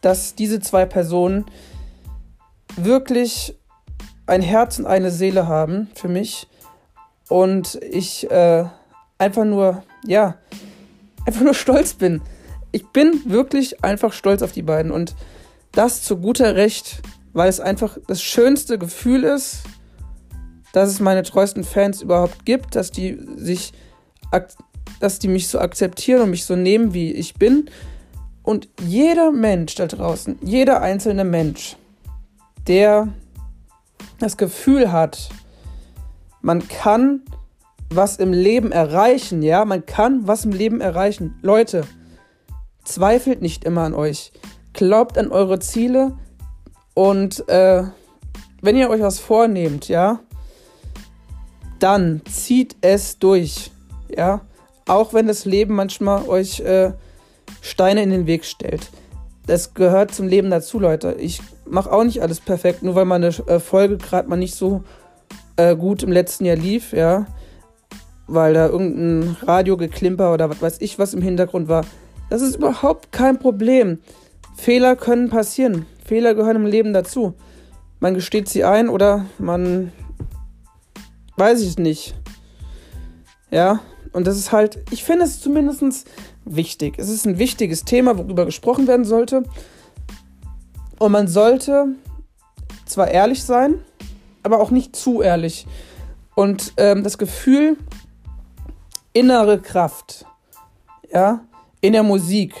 dass 0.00 0.34
diese 0.34 0.60
zwei 0.60 0.86
Personen 0.86 1.44
wirklich 2.76 3.56
ein 4.26 4.42
Herz 4.42 4.78
und 4.78 4.86
eine 4.86 5.10
Seele 5.10 5.48
haben 5.48 5.88
für 5.94 6.08
mich 6.08 6.46
und 7.28 7.76
ich 7.90 8.30
äh, 8.30 8.64
einfach 9.18 9.44
nur, 9.44 9.82
ja, 10.06 10.36
einfach 11.26 11.42
nur 11.42 11.54
stolz 11.54 11.94
bin. 11.94 12.20
Ich 12.70 12.86
bin 12.88 13.22
wirklich 13.24 13.82
einfach 13.82 14.12
stolz 14.12 14.42
auf 14.42 14.52
die 14.52 14.62
beiden 14.62 14.92
und 14.92 15.14
das 15.72 16.02
zu 16.02 16.18
guter 16.18 16.54
Recht, 16.54 17.00
weil 17.32 17.48
es 17.48 17.60
einfach 17.60 17.98
das 18.06 18.22
schönste 18.22 18.78
Gefühl 18.78 19.24
ist, 19.24 19.62
dass 20.72 20.88
es 20.90 21.00
meine 21.00 21.22
treuesten 21.22 21.64
Fans 21.64 22.02
überhaupt 22.02 22.44
gibt, 22.44 22.76
dass 22.76 22.90
die 22.90 23.18
sich, 23.36 23.72
dass 25.00 25.18
die 25.18 25.28
mich 25.28 25.48
so 25.48 25.58
akzeptieren 25.58 26.22
und 26.22 26.30
mich 26.30 26.44
so 26.44 26.56
nehmen, 26.56 26.92
wie 26.92 27.12
ich 27.12 27.34
bin. 27.34 27.70
Und 28.48 28.70
jeder 28.80 29.30
Mensch 29.30 29.74
da 29.74 29.86
draußen, 29.86 30.38
jeder 30.40 30.80
einzelne 30.80 31.24
Mensch, 31.24 31.76
der 32.66 33.08
das 34.20 34.38
Gefühl 34.38 34.90
hat, 34.90 35.28
man 36.40 36.66
kann 36.66 37.20
was 37.90 38.16
im 38.16 38.32
Leben 38.32 38.72
erreichen, 38.72 39.42
ja, 39.42 39.66
man 39.66 39.84
kann 39.84 40.26
was 40.26 40.46
im 40.46 40.52
Leben 40.52 40.80
erreichen. 40.80 41.38
Leute, 41.42 41.84
zweifelt 42.84 43.42
nicht 43.42 43.64
immer 43.64 43.82
an 43.82 43.92
euch. 43.92 44.32
Glaubt 44.72 45.18
an 45.18 45.30
eure 45.30 45.58
Ziele 45.58 46.16
und 46.94 47.46
äh, 47.50 47.82
wenn 48.62 48.76
ihr 48.76 48.88
euch 48.88 49.02
was 49.02 49.18
vornehmt, 49.18 49.88
ja, 49.88 50.20
dann 51.80 52.22
zieht 52.24 52.76
es 52.80 53.18
durch, 53.18 53.72
ja, 54.08 54.40
auch 54.86 55.12
wenn 55.12 55.26
das 55.26 55.44
Leben 55.44 55.74
manchmal 55.74 56.26
euch 56.26 56.60
äh, 56.60 56.94
Steine 57.68 58.02
in 58.02 58.10
den 58.10 58.26
Weg 58.26 58.44
stellt. 58.44 58.90
Das 59.46 59.74
gehört 59.74 60.14
zum 60.14 60.28
Leben 60.28 60.50
dazu, 60.50 60.78
Leute. 60.78 61.16
Ich 61.18 61.40
mache 61.66 61.90
auch 61.92 62.04
nicht 62.04 62.22
alles 62.22 62.40
perfekt, 62.40 62.82
nur 62.82 62.94
weil 62.94 63.04
meine 63.04 63.28
äh, 63.28 63.60
Folge 63.60 63.96
gerade 63.96 64.28
mal 64.28 64.36
nicht 64.36 64.54
so 64.54 64.84
äh, 65.56 65.74
gut 65.76 66.02
im 66.02 66.12
letzten 66.12 66.44
Jahr 66.44 66.56
lief, 66.56 66.92
ja. 66.92 67.26
Weil 68.26 68.52
da 68.52 68.66
irgendein 68.66 69.36
Radiogeklimper 69.42 70.34
oder 70.34 70.50
was 70.50 70.60
weiß 70.60 70.76
ich 70.80 70.98
was 70.98 71.14
im 71.14 71.22
Hintergrund 71.22 71.68
war. 71.68 71.84
Das 72.28 72.42
ist 72.42 72.56
überhaupt 72.56 73.10
kein 73.10 73.38
Problem. 73.38 74.00
Fehler 74.56 74.96
können 74.96 75.30
passieren. 75.30 75.86
Fehler 76.04 76.34
gehören 76.34 76.56
im 76.56 76.66
Leben 76.66 76.92
dazu. 76.92 77.34
Man 78.00 78.14
gesteht 78.14 78.48
sie 78.48 78.64
ein 78.64 78.88
oder 78.88 79.26
man 79.38 79.92
weiß 81.36 81.62
ich 81.62 81.78
nicht. 81.78 82.14
Ja, 83.50 83.80
und 84.12 84.26
das 84.26 84.36
ist 84.36 84.52
halt, 84.52 84.78
ich 84.90 85.04
finde 85.04 85.24
es 85.24 85.40
zumindest 85.40 86.08
wichtig. 86.56 86.94
Es 86.98 87.08
ist 87.08 87.26
ein 87.26 87.38
wichtiges 87.38 87.84
Thema, 87.84 88.18
worüber 88.18 88.44
gesprochen 88.44 88.86
werden 88.86 89.04
sollte. 89.04 89.42
Und 90.98 91.12
man 91.12 91.28
sollte 91.28 91.94
zwar 92.86 93.08
ehrlich 93.08 93.42
sein, 93.44 93.74
aber 94.42 94.60
auch 94.60 94.70
nicht 94.70 94.96
zu 94.96 95.22
ehrlich. 95.22 95.66
Und 96.34 96.72
ähm, 96.76 97.02
das 97.04 97.18
Gefühl, 97.18 97.76
innere 99.12 99.60
Kraft, 99.60 100.24
ja, 101.12 101.40
in 101.80 101.92
der 101.92 102.02
Musik. 102.02 102.54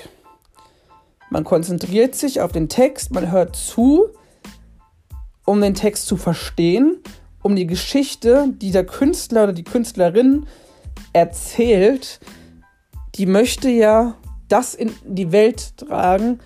Man 1.30 1.44
konzentriert 1.44 2.14
sich 2.14 2.40
auf 2.40 2.52
den 2.52 2.68
Text, 2.68 3.12
man 3.12 3.30
hört 3.30 3.54
zu, 3.54 4.08
um 5.44 5.60
den 5.60 5.74
Text 5.74 6.06
zu 6.06 6.16
verstehen, 6.16 6.98
um 7.42 7.54
die 7.54 7.66
Geschichte, 7.66 8.52
die 8.60 8.70
der 8.70 8.84
Künstler 8.84 9.44
oder 9.44 9.52
die 9.52 9.64
Künstlerin 9.64 10.46
erzählt, 11.12 12.20
die 13.18 13.26
möchte 13.26 13.68
ja 13.68 14.14
das 14.48 14.74
in 14.74 14.92
die 15.04 15.32
Welt 15.32 15.76
tragen, 15.76 16.38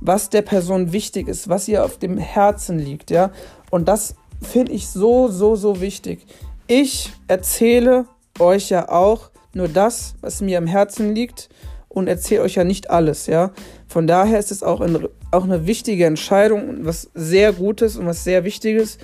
was 0.00 0.30
der 0.30 0.42
Person 0.42 0.92
wichtig 0.92 1.28
ist, 1.28 1.48
was 1.48 1.68
ihr 1.68 1.84
auf 1.84 1.98
dem 1.98 2.16
Herzen 2.16 2.78
liegt, 2.78 3.10
ja. 3.10 3.30
Und 3.70 3.88
das 3.88 4.14
finde 4.40 4.72
ich 4.72 4.88
so, 4.88 5.28
so, 5.28 5.54
so 5.54 5.80
wichtig. 5.80 6.26
Ich 6.66 7.12
erzähle 7.28 8.06
euch 8.38 8.70
ja 8.70 8.88
auch 8.88 9.30
nur 9.54 9.68
das, 9.68 10.14
was 10.20 10.40
mir 10.40 10.58
am 10.58 10.66
Herzen 10.66 11.14
liegt 11.14 11.50
und 11.88 12.08
erzähle 12.08 12.42
euch 12.42 12.54
ja 12.54 12.64
nicht 12.64 12.90
alles, 12.90 13.26
ja. 13.26 13.52
Von 13.86 14.06
daher 14.06 14.38
ist 14.38 14.50
es 14.50 14.62
auch, 14.62 14.80
ein, 14.80 15.06
auch 15.30 15.44
eine 15.44 15.66
wichtige 15.66 16.06
Entscheidung, 16.06 16.86
was 16.86 17.10
sehr 17.14 17.52
Gutes 17.52 17.96
und 17.96 18.06
was 18.06 18.24
sehr 18.24 18.44
Wichtiges, 18.44 18.98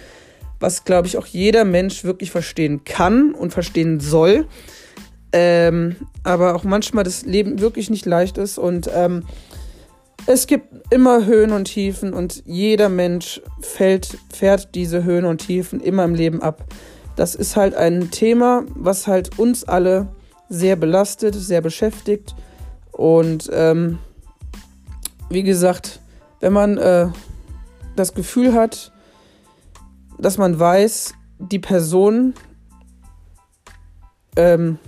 was, 0.61 0.85
glaube 0.85 1.07
ich, 1.07 1.19
auch 1.19 1.27
jeder 1.27 1.65
Mensch 1.65 2.05
wirklich 2.05 2.31
verstehen 2.31 2.85
kann 2.85 3.35
und 3.35 3.53
verstehen 3.53 4.01
soll. 4.01 4.47
Ähm, 5.33 5.97
aber 6.23 6.55
auch 6.55 6.65
manchmal 6.65 7.05
das 7.05 7.25
Leben 7.25 7.61
wirklich 7.61 7.91
nicht 7.91 8.07
leicht 8.07 8.39
ist 8.39 8.59
und 8.59 8.89
ähm, 8.95 9.25
es 10.27 10.47
gibt 10.47 10.93
immer 10.93 11.25
Höhen 11.25 11.53
und 11.53 11.67
Tiefen 11.67 12.13
und 12.13 12.43
jeder 12.45 12.89
Mensch 12.89 13.41
fällt, 13.61 14.19
fährt 14.31 14.75
diese 14.75 15.05
Höhen 15.05 15.25
und 15.25 15.39
Tiefen 15.39 15.81
immer 15.81 16.05
im 16.05 16.15
Leben 16.15 16.43
ab. 16.43 16.65
Das 17.17 17.35
ist 17.35 17.57
halt 17.57 17.75
ein 17.75 18.11
Thema, 18.11 18.65
was 18.75 19.07
halt 19.07 19.39
uns 19.39 19.65
alle 19.65 20.09
sehr 20.49 20.77
belastet, 20.77 21.35
sehr 21.35 21.61
beschäftigt. 21.61 22.35
Und 22.93 23.49
ähm, 23.53 23.99
wie 25.31 25.43
gesagt, 25.43 26.01
wenn 26.41 26.53
man 26.53 26.79
äh, 26.79 27.09
das 27.97 28.15
Gefühl 28.15 28.55
hat, 28.55 28.93
dass 30.19 30.39
man 30.39 30.59
weiß, 30.59 31.15
die 31.39 31.59
Person, 31.59 32.35
ähm, 34.37 34.79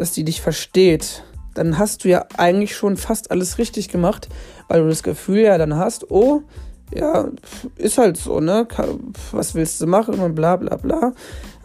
dass 0.00 0.12
die 0.12 0.24
dich 0.24 0.40
versteht, 0.40 1.24
dann 1.54 1.78
hast 1.78 2.04
du 2.04 2.08
ja 2.08 2.24
eigentlich 2.36 2.74
schon 2.74 2.96
fast 2.96 3.30
alles 3.30 3.58
richtig 3.58 3.88
gemacht, 3.88 4.28
weil 4.68 4.82
du 4.82 4.88
das 4.88 5.02
Gefühl 5.02 5.40
ja 5.40 5.58
dann 5.58 5.76
hast, 5.76 6.10
oh, 6.10 6.42
ja, 6.92 7.28
ist 7.76 7.98
halt 7.98 8.16
so, 8.16 8.40
ne? 8.40 8.66
Was 9.32 9.54
willst 9.54 9.80
du 9.80 9.86
machen 9.86 10.18
und 10.18 10.34
bla 10.34 10.56
bla 10.56 10.76
bla. 10.76 11.12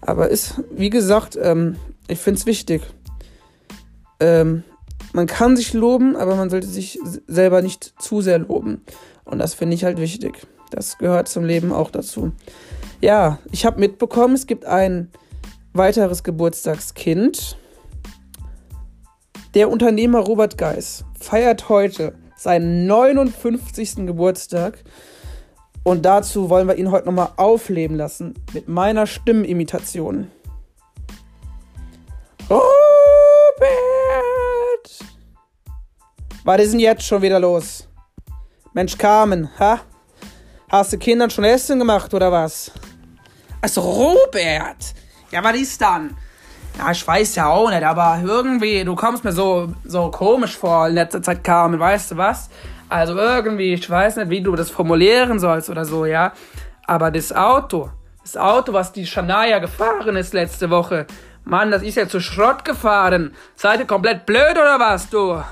Aber 0.01 0.29
ist, 0.29 0.61
wie 0.69 0.89
gesagt, 0.89 1.37
ähm, 1.41 1.77
ich 2.07 2.19
finde 2.19 2.39
es 2.39 2.45
wichtig. 2.45 2.83
Ähm, 4.19 4.63
man 5.13 5.27
kann 5.27 5.55
sich 5.55 5.73
loben, 5.73 6.15
aber 6.15 6.35
man 6.35 6.49
sollte 6.49 6.67
sich 6.67 6.99
selber 7.25 7.61
nicht 7.61 7.93
zu 7.99 8.21
sehr 8.21 8.39
loben. 8.39 8.81
Und 9.23 9.39
das 9.39 9.53
finde 9.53 9.75
ich 9.75 9.83
halt 9.83 9.99
wichtig. 9.99 10.45
Das 10.71 10.97
gehört 10.97 11.27
zum 11.27 11.45
Leben 11.45 11.71
auch 11.71 11.89
dazu. 11.89 12.33
Ja, 13.01 13.39
ich 13.51 13.65
habe 13.65 13.79
mitbekommen, 13.79 14.35
es 14.35 14.45
gibt 14.45 14.65
ein 14.65 15.09
weiteres 15.73 16.23
Geburtstagskind. 16.23 17.57
Der 19.55 19.69
Unternehmer 19.69 20.19
Robert 20.19 20.57
Geis 20.57 21.05
feiert 21.17 21.69
heute 21.69 22.13
seinen 22.35 22.87
59. 22.87 24.05
Geburtstag. 24.05 24.83
Und 25.83 26.03
dazu 26.03 26.49
wollen 26.49 26.67
wir 26.67 26.75
ihn 26.75 26.91
heute 26.91 27.05
nochmal 27.05 27.29
aufleben 27.37 27.95
lassen 27.95 28.33
mit 28.51 28.67
meiner 28.67 29.07
Stimmenimitation. 29.07 30.29
Robert! 32.49 32.65
Was 36.43 36.61
ist 36.61 36.73
denn 36.73 36.81
jetzt 36.81 37.03
schon 37.03 37.21
wieder 37.21 37.39
los? 37.39 37.87
Mensch, 38.73 38.97
Carmen, 38.97 39.49
ha? 39.57 39.79
Hast 40.67 40.91
du 40.91 40.97
Kindern 40.97 41.29
schon 41.29 41.45
Essen 41.45 41.79
gemacht 41.79 42.13
oder 42.13 42.29
was? 42.29 42.73
Also, 43.61 43.79
Robert! 43.79 44.93
Ja, 45.31 45.41
was 45.41 45.55
ist 45.55 45.79
dann? 45.81 46.17
Ja, 46.77 46.91
ich 46.91 47.07
weiß 47.07 47.35
ja 47.35 47.47
auch 47.47 47.69
nicht, 47.69 47.83
aber 47.83 48.19
irgendwie, 48.23 48.83
du 48.83 48.95
kommst 48.95 49.23
mir 49.23 49.31
so, 49.31 49.73
so 49.85 50.11
komisch 50.11 50.57
vor 50.57 50.87
in 50.87 50.95
letzter 50.95 51.21
Zeit, 51.21 51.43
Carmen, 51.43 51.79
weißt 51.79 52.11
du 52.11 52.17
was? 52.17 52.49
Also 52.89 53.15
irgendwie, 53.15 53.73
ich 53.73 53.89
weiß 53.89 54.17
nicht, 54.17 54.29
wie 54.29 54.41
du 54.41 54.55
das 54.55 54.69
formulieren 54.69 55.39
sollst 55.39 55.69
oder 55.69 55.85
so, 55.85 56.05
ja. 56.05 56.33
Aber 56.85 57.11
das 57.11 57.31
Auto, 57.33 57.89
das 58.21 58.35
Auto, 58.37 58.73
was 58.73 58.91
die 58.91 59.05
Shania 59.05 59.59
gefahren 59.59 60.17
ist 60.17 60.33
letzte 60.33 60.69
Woche, 60.69 61.07
Mann, 61.45 61.71
das 61.71 61.83
ist 61.83 61.95
ja 61.95 62.07
zu 62.07 62.19
Schrott 62.19 62.65
gefahren. 62.65 63.33
Seid 63.55 63.79
ihr 63.79 63.85
komplett 63.85 64.25
blöd 64.25 64.53
oder 64.53 64.79
was, 64.79 65.09
du? 65.09 65.33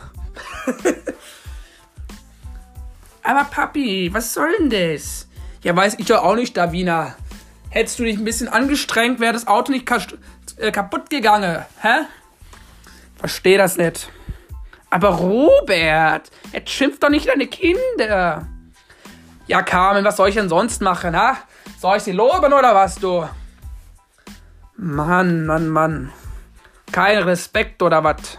aber 3.23 3.43
Papi, 3.45 4.09
was 4.12 4.33
soll 4.33 4.49
denn 4.59 4.69
das? 4.69 5.27
Ja, 5.62 5.75
weiß 5.75 5.95
ich 5.99 6.07
doch 6.07 6.23
auch 6.23 6.36
nicht, 6.36 6.57
Davina. 6.57 7.15
Hättest 7.69 7.99
du 7.99 8.03
dich 8.03 8.17
ein 8.17 8.25
bisschen 8.25 8.47
angestrengt, 8.47 9.19
wäre 9.19 9.33
das 9.33 9.47
Auto 9.47 9.71
nicht 9.71 9.86
äh, 10.57 10.71
kaputt 10.71 11.09
gegangen, 11.09 11.65
hä? 11.81 12.05
Versteh 13.15 13.57
das 13.57 13.77
nicht. 13.77 14.09
Aber 14.89 15.09
Robert, 15.09 16.29
jetzt 16.51 16.69
schimpft 16.69 17.01
doch 17.01 17.09
nicht 17.09 17.27
deine 17.27 17.47
Kinder. 17.47 18.45
Ja, 19.47 19.61
Carmen, 19.61 20.05
was 20.05 20.17
soll 20.17 20.29
ich 20.29 20.35
denn 20.35 20.49
sonst 20.49 20.81
machen, 20.81 21.15
ha? 21.15 21.37
Soll 21.79 21.97
ich 21.97 22.03
sie 22.03 22.11
loben 22.11 22.53
oder 22.53 22.75
was, 22.75 22.95
du? 22.95 23.27
Mann, 24.75 25.45
Mann, 25.45 25.69
Mann. 25.69 26.13
Kein 26.91 27.17
Respekt 27.23 27.81
oder 27.81 28.03
was? 28.03 28.37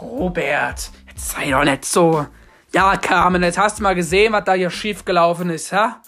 Robert, 0.00 0.90
jetzt 1.08 1.30
sei 1.30 1.50
doch 1.50 1.64
nicht 1.64 1.84
so. 1.84 2.26
Ja, 2.72 2.96
Carmen, 2.96 3.42
jetzt 3.42 3.58
hast 3.58 3.78
du 3.78 3.82
mal 3.82 3.94
gesehen, 3.94 4.32
was 4.32 4.44
da 4.44 4.54
hier 4.54 4.70
schief 4.70 5.04
gelaufen 5.04 5.50
ist, 5.50 5.72
ha? 5.72 6.00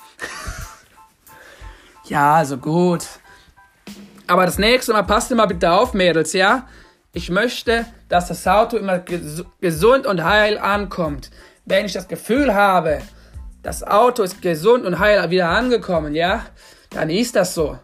ja, 2.04 2.34
also 2.34 2.56
gut. 2.58 3.06
Aber 4.28 4.44
das 4.44 4.58
nächste 4.58 4.92
Mal 4.92 5.02
passt 5.02 5.32
immer 5.32 5.46
bitte 5.46 5.72
auf, 5.72 5.94
Mädels, 5.94 6.34
ja? 6.34 6.68
Ich 7.12 7.30
möchte, 7.30 7.86
dass 8.10 8.28
das 8.28 8.46
Auto 8.46 8.76
immer 8.76 8.98
ges 8.98 9.42
gesund 9.60 10.06
und 10.06 10.22
heil 10.22 10.58
ankommt. 10.58 11.30
Wenn 11.64 11.86
ich 11.86 11.94
das 11.94 12.06
Gefühl 12.06 12.54
habe, 12.54 13.00
das 13.62 13.82
Auto 13.82 14.22
ist 14.22 14.42
gesund 14.42 14.84
und 14.84 14.98
heil 14.98 15.30
wieder 15.30 15.48
angekommen, 15.48 16.14
ja? 16.14 16.44
Dann 16.90 17.08
ist 17.08 17.36
das 17.36 17.54
so. 17.54 17.78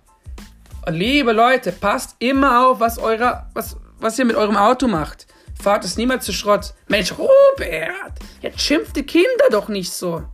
Und 0.86 0.94
liebe 0.94 1.32
Leute, 1.32 1.72
passt 1.72 2.14
immer 2.18 2.66
auf, 2.66 2.78
was, 2.78 2.98
eure, 2.98 3.46
was, 3.54 3.78
was 3.98 4.18
ihr 4.18 4.26
mit 4.26 4.36
eurem 4.36 4.56
Auto 4.56 4.86
macht. 4.86 5.26
Fahrt 5.62 5.84
es 5.86 5.96
niemals 5.96 6.26
zu 6.26 6.34
Schrott. 6.34 6.74
Mensch, 6.88 7.12
Robert, 7.12 8.18
jetzt 8.42 8.60
schimpft 8.60 8.96
die 8.96 9.06
Kinder 9.06 9.48
doch 9.50 9.68
nicht 9.68 9.92
so. 9.92 10.24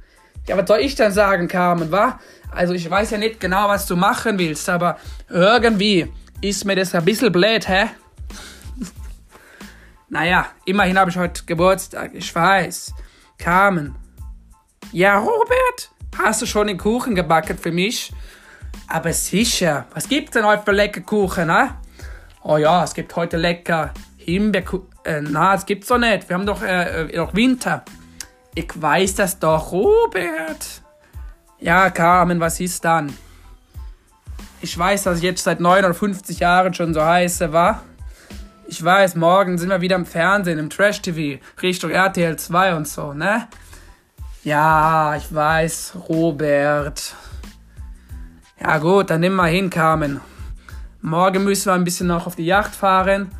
Ja, 0.49 0.57
was 0.57 0.67
soll 0.67 0.81
ich 0.81 0.95
dann 0.95 1.13
sagen, 1.13 1.49
Carmen, 1.49 1.93
wa? 1.93 2.19
Also 2.51 2.75
ich 2.75 2.89
weiß 2.91 3.11
ja 3.11 3.19
nicht 3.19 3.41
genau, 3.41 3.69
was 3.69 3.87
du 3.87 3.97
machen 3.97 4.39
willst, 4.39 4.69
aber 4.69 4.99
irgendwie 5.29 6.13
ist 6.41 6.65
mir 6.65 6.77
das 6.77 6.95
ein 6.95 7.05
bisschen 7.05 7.31
blöd, 7.31 7.69
hä? 7.69 7.87
naja, 10.09 10.47
immerhin 10.65 10.99
habe 10.99 11.11
ich 11.11 11.17
heute 11.17 11.45
Geburtstag, 11.45 12.13
ich 12.15 12.35
weiß. 12.35 12.93
Carmen. 13.39 13.95
Ja, 14.93 15.19
Robert, 15.19 15.91
hast 16.19 16.43
du 16.43 16.47
schon 16.47 16.67
den 16.67 16.79
Kuchen 16.79 17.15
gebacken 17.15 17.57
für 17.57 17.71
mich? 17.71 18.13
Aber 18.89 19.13
sicher, 19.13 19.87
was 19.95 20.09
gibt's 20.09 20.33
denn 20.33 20.45
heute 20.45 20.65
für 20.65 20.73
lecker 20.73 21.01
Kuchen, 21.01 21.47
ne? 21.47 21.77
Oh 22.43 22.57
ja, 22.57 22.83
es 22.83 22.95
gibt 22.95 23.15
heute 23.15 23.37
lecker 23.37 23.93
Himbeerkuchen. 24.17 24.89
Äh, 25.05 25.21
na, 25.23 25.53
das 25.53 25.65
gibt's 25.65 25.89
doch 25.89 25.99
nicht. 25.99 26.29
Wir 26.29 26.35
haben 26.35 26.47
doch 26.47 26.63
äh, 26.63 27.05
äh, 27.05 27.17
noch 27.17 27.35
Winter. 27.35 27.85
Ich 28.55 28.81
weiß 28.81 29.15
das 29.15 29.39
doch, 29.39 29.71
Robert. 29.71 30.83
Ja, 31.61 31.91
Carmen, 31.91 32.41
was 32.41 32.59
ist 32.59 32.85
dann? 32.85 33.13
Ich 34.61 34.77
weiß, 34.77 35.05
dass 35.05 35.19
ich 35.19 35.25
jetzt 35.25 35.45
seit 35.45 35.61
59 35.61 36.41
Jahren 36.41 36.75
schon 36.75 36.93
so 36.93 37.03
heiße, 37.03 37.53
wa? 37.53 37.83
Ich 38.67 38.85
weiß, 38.85 39.17
morgen 39.17 39.57
sind 39.57 39.69
wir 39.69 39.81
wieder 39.81 39.97
im 39.97 40.07
Fernsehen, 40.07 40.59
im 40.59 40.71
Trash-TV, 40.71 41.41
Richtung 41.63 41.91
RTL 41.91 42.37
2 42.37 42.77
und 42.77 42.89
so, 42.89 43.13
ne? 43.13 43.49
Ja, 44.43 45.17
ich 45.17 45.35
weiß, 45.35 45.95
Robert. 46.09 47.15
Ja 48.61 48.79
gut, 48.79 49.11
dann 49.11 49.21
nimm 49.21 49.35
mal 49.35 49.51
hin, 49.51 49.71
Carmen. 49.71 50.21
Morgen 51.03 51.45
müssen 51.45 51.67
wir 51.67 51.75
ein 51.75 51.85
bisschen 51.85 52.09
noch 52.09 52.27
auf 52.27 52.37
die 52.37 52.47
Yacht 52.47 52.75
fahren 52.75 53.31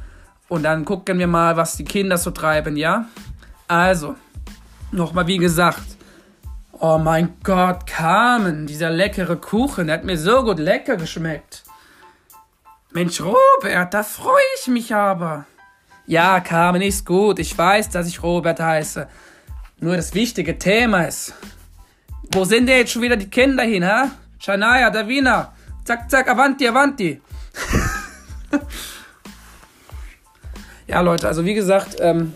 und 0.49 0.63
dann 0.63 0.85
gucken 0.85 1.19
wir 1.19 1.27
mal, 1.27 1.57
was 1.57 1.77
die 1.77 1.85
Kinder 1.85 2.17
so 2.17 2.31
treiben, 2.31 2.77
ja? 2.77 3.07
Also, 3.69 4.17
nochmal 4.93 5.27
wie 5.27 5.39
gesagt. 5.39 5.97
Oh 6.73 6.99
mein 6.99 7.35
Gott, 7.43 7.87
Carmen, 7.87 8.67
dieser 8.67 8.91
leckere 8.91 9.37
Kuchen, 9.37 9.89
der 9.89 9.97
hat 9.97 10.05
mir 10.05 10.17
so 10.17 10.43
gut 10.43 10.59
lecker 10.59 10.97
geschmeckt. 10.97 11.63
Mensch, 12.93 13.21
Robert, 13.21 13.93
da 13.93 14.03
freue 14.03 14.41
ich 14.59 14.67
mich 14.67 14.95
aber. 14.95 15.45
Ja, 16.07 16.41
Carmen 16.41 16.83
ist 16.83 17.07
gut. 17.07 17.39
Ich 17.39 17.57
weiß, 17.57 17.91
dass 17.91 18.09
ich 18.09 18.23
Robert 18.23 18.59
heiße. 18.59 19.07
Nur 19.79 19.97
das 19.97 20.15
wichtige 20.15 20.59
Thema 20.59 21.05
ist. 21.05 21.35
Wo 22.33 22.45
sind 22.45 22.67
denn 22.67 22.79
jetzt 22.79 22.93
schon 22.93 23.03
wieder 23.03 23.17
die 23.17 23.31
Kinder 23.31 23.63
hin, 23.63 23.87
ha? 23.87 24.11
Shania, 24.39 24.91
Davina. 24.91 25.53
Zack, 25.85 26.11
zack, 26.11 26.29
avanti, 26.29 26.67
avanti. 26.67 27.21
Ja, 30.91 31.03
Leute, 31.03 31.29
also 31.29 31.45
wie 31.45 31.55
gesagt, 31.55 31.99
ähm, 32.01 32.35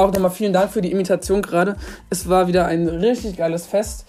auch 0.00 0.12
nochmal 0.12 0.30
vielen 0.30 0.52
Dank 0.52 0.70
für 0.70 0.80
die 0.80 0.90
Imitation 0.90 1.42
gerade. 1.42 1.76
Es 2.08 2.28
war 2.28 2.48
wieder 2.48 2.66
ein 2.66 2.88
richtig 2.88 3.36
geiles 3.36 3.66
Fest. 3.66 4.06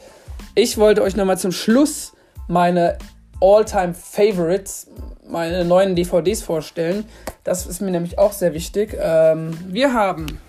Ich 0.56 0.78
wollte 0.78 1.02
euch 1.04 1.16
nochmal 1.16 1.38
zum 1.38 1.52
Schluss 1.52 2.14
meine 2.48 2.98
All-Time 3.42 3.94
Favorites, 3.94 4.88
meine 5.28 5.66
neuen 5.66 5.96
DVDs 5.96 6.42
vorstellen. 6.44 7.06
Das 7.44 7.66
ist 7.66 7.82
mir 7.82 7.92
nämlich 7.92 8.18
auch 8.20 8.32
sehr 8.34 8.54
wichtig. 8.54 8.98
Ähm, 9.00 9.58
wir 9.68 9.94
haben 9.94 10.40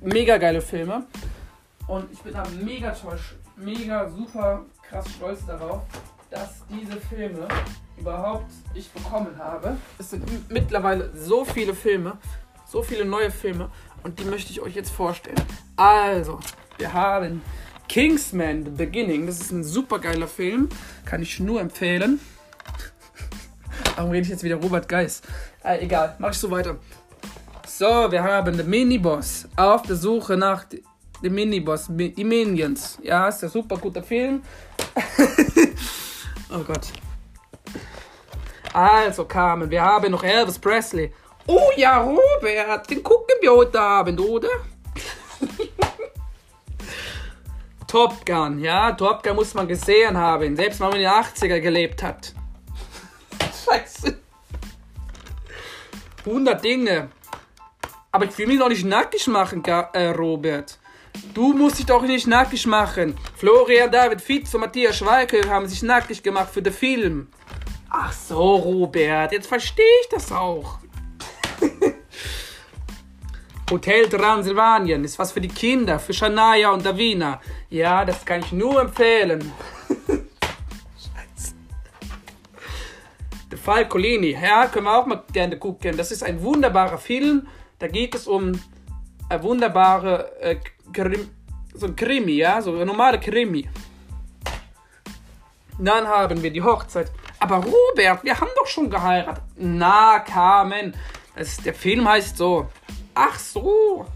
mega 0.00 0.36
geile 0.38 0.60
Filme 0.60 1.04
und 1.86 2.10
ich 2.12 2.18
bin 2.20 2.32
da 2.34 2.42
mega 2.62 2.90
toll, 2.90 3.18
mega 3.56 4.08
super 4.08 4.62
krass 4.88 5.06
stolz 5.16 5.44
darauf, 5.46 5.82
dass 6.30 6.62
diese 6.68 6.98
Filme 7.00 7.46
überhaupt 7.98 8.50
ich 8.74 8.90
bekommen 8.90 9.38
habe. 9.38 9.76
Es 9.98 10.10
sind 10.10 10.50
mittlerweile 10.50 11.10
so 11.14 11.44
viele 11.44 11.74
Filme, 11.74 12.18
so 12.66 12.82
viele 12.82 13.04
neue 13.04 13.30
Filme 13.30 13.70
und 14.04 14.18
die 14.18 14.24
möchte 14.24 14.50
ich 14.50 14.60
euch 14.60 14.74
jetzt 14.74 14.90
vorstellen. 14.90 15.40
Also, 15.76 16.40
wir 16.78 16.92
haben 16.92 17.42
Kingsman 17.88 18.64
The 18.64 18.70
Beginning. 18.70 19.26
Das 19.26 19.40
ist 19.40 19.50
ein 19.50 19.64
super 19.64 19.98
geiler 19.98 20.28
Film, 20.28 20.68
kann 21.04 21.22
ich 21.22 21.40
nur 21.40 21.60
empfehlen. 21.60 22.20
Warum 23.96 24.10
rede 24.10 24.22
ich 24.22 24.28
jetzt 24.28 24.42
wieder 24.42 24.56
Robert 24.56 24.88
Geis? 24.88 25.22
Äh, 25.62 25.84
egal, 25.84 26.16
mach 26.18 26.30
ich 26.30 26.38
so 26.38 26.50
weiter. 26.50 26.78
So, 27.66 28.10
wir 28.10 28.22
haben 28.22 28.54
The 28.54 28.62
Miniboss 28.62 29.48
auf 29.56 29.82
der 29.82 29.96
Suche 29.96 30.36
nach 30.36 30.64
dem 31.22 31.34
Miniboss, 31.34 31.86
die 31.88 32.24
Minions. 32.24 32.98
Ja, 33.02 33.28
ist 33.28 33.42
ein 33.44 33.50
super 33.50 33.76
guter 33.76 34.02
Film. 34.02 34.42
oh 36.50 36.64
Gott. 36.66 36.88
Also, 38.72 39.24
Carmen, 39.24 39.70
wir 39.70 39.82
haben 39.82 40.10
noch 40.10 40.24
Elvis 40.24 40.58
Presley. 40.58 41.12
Oh 41.46 41.70
ja, 41.76 42.00
Robert, 42.02 42.88
den 42.88 43.02
gucken 43.02 43.34
wir 43.40 43.52
heute 43.52 43.80
Abend, 43.80 44.20
oder? 44.20 44.48
Top 47.88 48.24
Gun, 48.24 48.60
ja, 48.60 48.92
Top 48.92 49.22
Gun 49.22 49.34
muss 49.36 49.52
man 49.54 49.66
gesehen 49.66 50.16
haben, 50.16 50.56
selbst 50.56 50.80
wenn 50.80 50.88
man 50.88 50.96
in 50.96 51.02
den 51.02 51.10
80er 51.10 51.60
gelebt 51.60 52.02
hat. 52.02 52.32
Scheiße. 53.64 54.18
100 56.24 56.64
Dinge. 56.64 57.08
Aber 58.12 58.24
ich 58.26 58.38
will 58.38 58.46
mich 58.46 58.58
doch 58.58 58.68
nicht 58.68 58.84
nackig 58.84 59.26
machen, 59.26 59.64
äh, 59.64 60.08
Robert. 60.08 60.78
Du 61.34 61.52
musst 61.52 61.78
dich 61.78 61.86
doch 61.86 62.02
nicht 62.02 62.26
nackig 62.26 62.66
machen. 62.66 63.18
Florian 63.36 63.90
David 63.90 64.20
Fitz 64.20 64.54
und 64.54 64.60
Matthias 64.60 64.98
Schweiker 64.98 65.48
haben 65.48 65.66
sich 65.66 65.82
nackig 65.82 66.22
gemacht 66.22 66.50
für 66.52 66.62
den 66.62 66.72
Film. 66.72 67.28
Ach 67.90 68.12
so, 68.12 68.56
Robert, 68.56 69.32
jetzt 69.32 69.48
verstehe 69.48 69.84
ich 70.02 70.08
das 70.08 70.30
auch. 70.30 70.78
Hotel 73.72 74.08
Transylvanien 74.08 75.02
ist 75.02 75.18
was 75.18 75.32
für 75.32 75.40
die 75.40 75.48
Kinder, 75.48 75.98
für 75.98 76.12
Shania 76.12 76.70
und 76.70 76.84
Davina. 76.84 77.40
Ja, 77.70 78.04
das 78.04 78.24
kann 78.24 78.40
ich 78.40 78.52
nur 78.52 78.80
empfehlen. 78.82 79.50
Scheiße. 80.96 81.54
The 83.50 83.56
Falcolini, 83.56 84.32
ja, 84.32 84.66
können 84.66 84.84
wir 84.84 84.98
auch 84.98 85.06
mal 85.06 85.22
gerne 85.32 85.58
gucken. 85.58 85.96
Das 85.96 86.12
ist 86.12 86.22
ein 86.22 86.42
wunderbarer 86.42 86.98
Film. 86.98 87.46
Da 87.78 87.88
geht 87.88 88.14
es 88.14 88.26
um 88.26 88.52
eine 89.30 89.42
wunderbare, 89.42 90.38
äh, 90.40 90.56
Krim, 90.92 91.30
so 91.72 91.86
ein 91.86 91.96
Krimi, 91.96 92.32
ja, 92.32 92.60
so 92.60 92.74
eine 92.74 92.84
normale 92.84 93.18
Krimi. 93.18 93.68
Dann 95.78 96.06
haben 96.06 96.42
wir 96.42 96.50
die 96.50 96.62
Hochzeit 96.62 97.10
aber 97.42 97.56
Robert, 97.56 98.22
wir 98.22 98.40
haben 98.40 98.50
doch 98.54 98.68
schon 98.68 98.88
geheiratet. 98.88 99.42
Na, 99.56 100.20
Carmen. 100.20 100.94
Das, 101.34 101.56
der 101.56 101.74
Film 101.74 102.08
heißt 102.08 102.36
so. 102.36 102.68
Ach 103.14 103.38
so. 103.38 104.06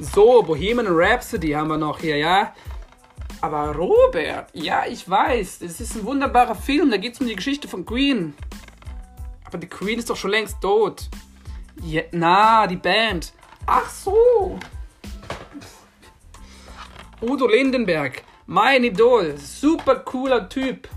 So, 0.00 0.42
Bohemian 0.42 0.86
Rhapsody 0.88 1.50
haben 1.50 1.68
wir 1.68 1.76
noch 1.76 2.00
hier, 2.00 2.16
ja? 2.16 2.54
Aber 3.42 3.74
Robert, 3.74 4.48
ja, 4.54 4.84
ich 4.86 5.08
weiß, 5.08 5.60
es 5.62 5.80
ist 5.80 5.96
ein 5.96 6.04
wunderbarer 6.04 6.54
Film, 6.54 6.90
da 6.90 6.96
geht 6.96 7.14
es 7.14 7.20
um 7.20 7.26
die 7.26 7.36
Geschichte 7.36 7.68
von 7.68 7.84
Queen. 7.84 8.34
Aber 9.44 9.58
die 9.58 9.66
Queen 9.66 9.98
ist 9.98 10.08
doch 10.08 10.16
schon 10.16 10.30
längst 10.30 10.60
tot. 10.60 11.08
Ja, 11.82 12.02
na, 12.12 12.66
die 12.66 12.76
Band. 12.76 13.32
Ach 13.66 13.88
so. 13.88 14.58
Udo 17.20 17.46
Lindenberg. 17.46 18.22
Mein 18.46 18.84
Idol, 18.84 19.36
super 19.36 19.96
cooler 19.96 20.48
Typ. 20.48 20.88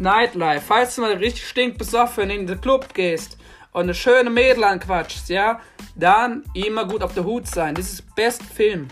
Nightlife, 0.00 0.64
falls 0.66 0.96
du 0.96 1.02
mal 1.02 1.12
richtig 1.12 1.46
stinkbesoffen 1.46 2.30
in 2.30 2.46
den 2.46 2.60
Club 2.60 2.94
gehst 2.94 3.36
und 3.72 3.82
eine 3.82 3.94
schöne 3.94 4.30
Mädel 4.30 4.64
anquatschst, 4.64 5.28
ja, 5.28 5.60
dann 5.94 6.44
immer 6.54 6.86
gut 6.86 7.02
auf 7.02 7.14
der 7.14 7.24
Hut 7.24 7.46
sein. 7.46 7.74
Das 7.74 7.92
ist 7.92 8.14
Best 8.14 8.42
Film. 8.42 8.88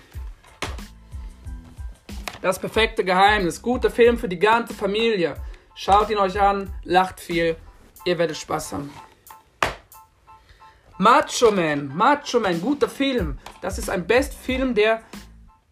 Das 2.43 2.59
perfekte 2.59 3.05
Geheimnis. 3.05 3.61
Guter 3.61 3.91
Film 3.91 4.19
für 4.19 4.29
die 4.29 4.39
ganze 4.39 4.75
Familie. 4.75 5.35
Schaut 5.75 6.11
ihn 6.11 6.19
euch 6.19 6.41
an, 6.41 6.73
lacht 6.85 7.21
viel. 7.21 7.57
Ihr 8.05 8.19
werdet 8.19 8.37
Spaß 8.37 8.75
haben. 8.75 8.93
Macho 10.99 11.51
Man, 11.51 11.89
Macho 11.97 12.39
Man, 12.39 12.61
guter 12.61 12.89
Film. 12.89 13.39
Das 13.63 13.79
ist 13.79 13.89
ein 13.89 14.07
Bestfilm, 14.07 14.75
der 14.75 15.03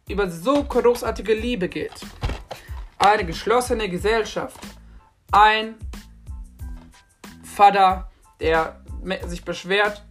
über 0.08 0.30
so 0.30 0.62
großartige 0.62 1.34
Liebe 1.34 1.68
geht. 1.68 1.92
Eine 2.98 3.24
geschlossene 3.24 3.88
Gesellschaft. 3.88 4.58
Ein 5.32 5.74
Vater, 7.42 8.10
der 8.40 8.80
sich 9.26 9.44
beschwert, 9.44 10.04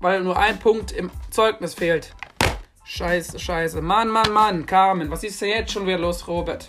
weil 0.00 0.22
nur 0.22 0.38
ein 0.38 0.58
Punkt 0.58 0.92
im 0.92 1.10
Zeugnis 1.30 1.74
fehlt. 1.74 2.14
Scheiße, 2.84 3.38
scheiße. 3.38 3.82
Mann, 3.82 4.08
Mann, 4.08 4.32
Mann. 4.32 4.64
Carmen, 4.64 5.10
was 5.10 5.22
ist 5.22 5.40
denn 5.42 5.50
jetzt 5.50 5.72
schon 5.72 5.86
wieder 5.86 5.98
los, 5.98 6.26
Robert? 6.26 6.68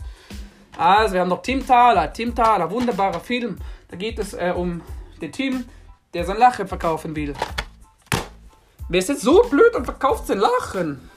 Also, 0.78 1.14
wir 1.14 1.22
haben 1.22 1.30
noch 1.30 1.42
Tim 1.42 1.66
Thaler. 1.66 2.12
Tim 2.12 2.36
Thaler, 2.36 2.70
wunderbarer 2.70 3.22
Film. 3.22 3.58
Da 3.88 3.96
geht 3.96 4.20
es 4.20 4.34
äh, 4.34 4.54
um 4.56 4.82
den 5.22 5.32
Tim, 5.32 5.66
der 6.14 6.26
sein 6.26 6.38
Lachen 6.38 6.68
verkaufen 6.68 7.16
will. 7.16 7.34
Wer 8.90 9.00
ist 9.00 9.10
jetzt 9.10 9.22
so 9.22 9.44
blöd 9.44 9.76
und 9.76 9.86
verkauft 9.86 10.28
sein 10.28 10.40
Lachen? 10.40 11.10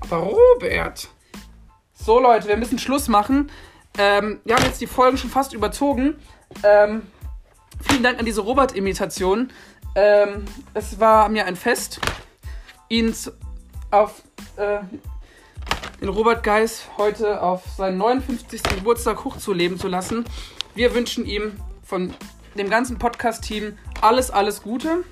Aber 0.00 0.16
Robert. 0.18 1.08
So, 1.92 2.18
Leute, 2.18 2.48
wir 2.48 2.56
müssen 2.56 2.78
Schluss 2.78 3.08
machen. 3.08 3.50
Ähm, 3.98 4.40
wir 4.44 4.54
haben 4.54 4.64
jetzt 4.64 4.80
die 4.80 4.86
Folgen 4.86 5.18
schon 5.18 5.28
fast 5.28 5.52
überzogen. 5.52 6.16
Ähm, 6.62 7.02
vielen 7.82 8.04
Dank 8.04 8.20
an 8.20 8.24
diese 8.24 8.40
Robert-Imitation. 8.40 9.50
Ähm, 9.96 10.44
es 10.72 11.00
war 11.00 11.28
mir 11.28 11.46
ein 11.46 11.56
Fest, 11.56 12.00
ihn 12.88 13.12
auf 13.90 14.22
äh, 14.56 14.78
den 16.00 16.08
Robert 16.08 16.44
Geis 16.44 16.84
heute 16.96 17.42
auf 17.42 17.64
seinen 17.76 17.98
59. 17.98 18.62
Geburtstag 18.62 19.24
hochzuleben 19.24 19.78
zu 19.80 19.88
lassen. 19.88 20.24
Wir 20.76 20.94
wünschen 20.94 21.26
ihm 21.26 21.56
von 21.82 22.14
dem 22.56 22.70
ganzen 22.70 22.98
Podcast-Team 22.98 23.76
alles, 24.00 24.30
alles 24.30 24.62
Gute, 24.62 25.02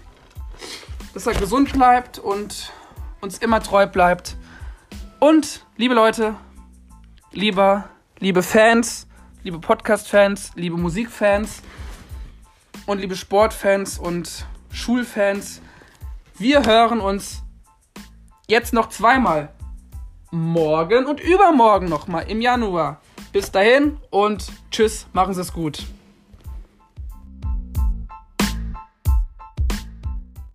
dass 1.13 1.27
er 1.27 1.35
gesund 1.35 1.73
bleibt 1.73 2.21
und 2.21 2.73
uns 3.21 3.39
immer 3.39 3.61
treu 3.61 3.89
bleibt. 3.89 4.37
Und, 5.19 5.65
liebe 5.77 5.95
Leute, 5.95 6.37
lieber, 7.33 7.89
liebe 8.19 8.43
Fans, 8.43 9.07
liebe 9.43 9.59
Podcast-Fans, 9.59 10.53
liebe 10.55 10.77
Musikfans 10.77 11.63
und 12.87 13.01
liebe 13.01 13.17
Sportfans 13.17 13.99
und 13.99 14.47
Schulfans, 14.71 15.61
wir 16.39 16.65
hören 16.65 17.01
uns 17.01 17.43
jetzt 18.47 18.73
noch 18.73 18.89
zweimal. 18.89 19.53
Morgen 20.31 21.07
und 21.07 21.21
übermorgen 21.21 21.89
nochmal 21.89 22.29
im 22.29 22.41
Januar. 22.41 23.01
Bis 23.33 23.51
dahin 23.51 23.99
und 24.11 24.47
tschüss, 24.71 25.07
machen 25.13 25.35
Sie 25.35 25.41
es 25.41 25.53
gut. 25.53 25.87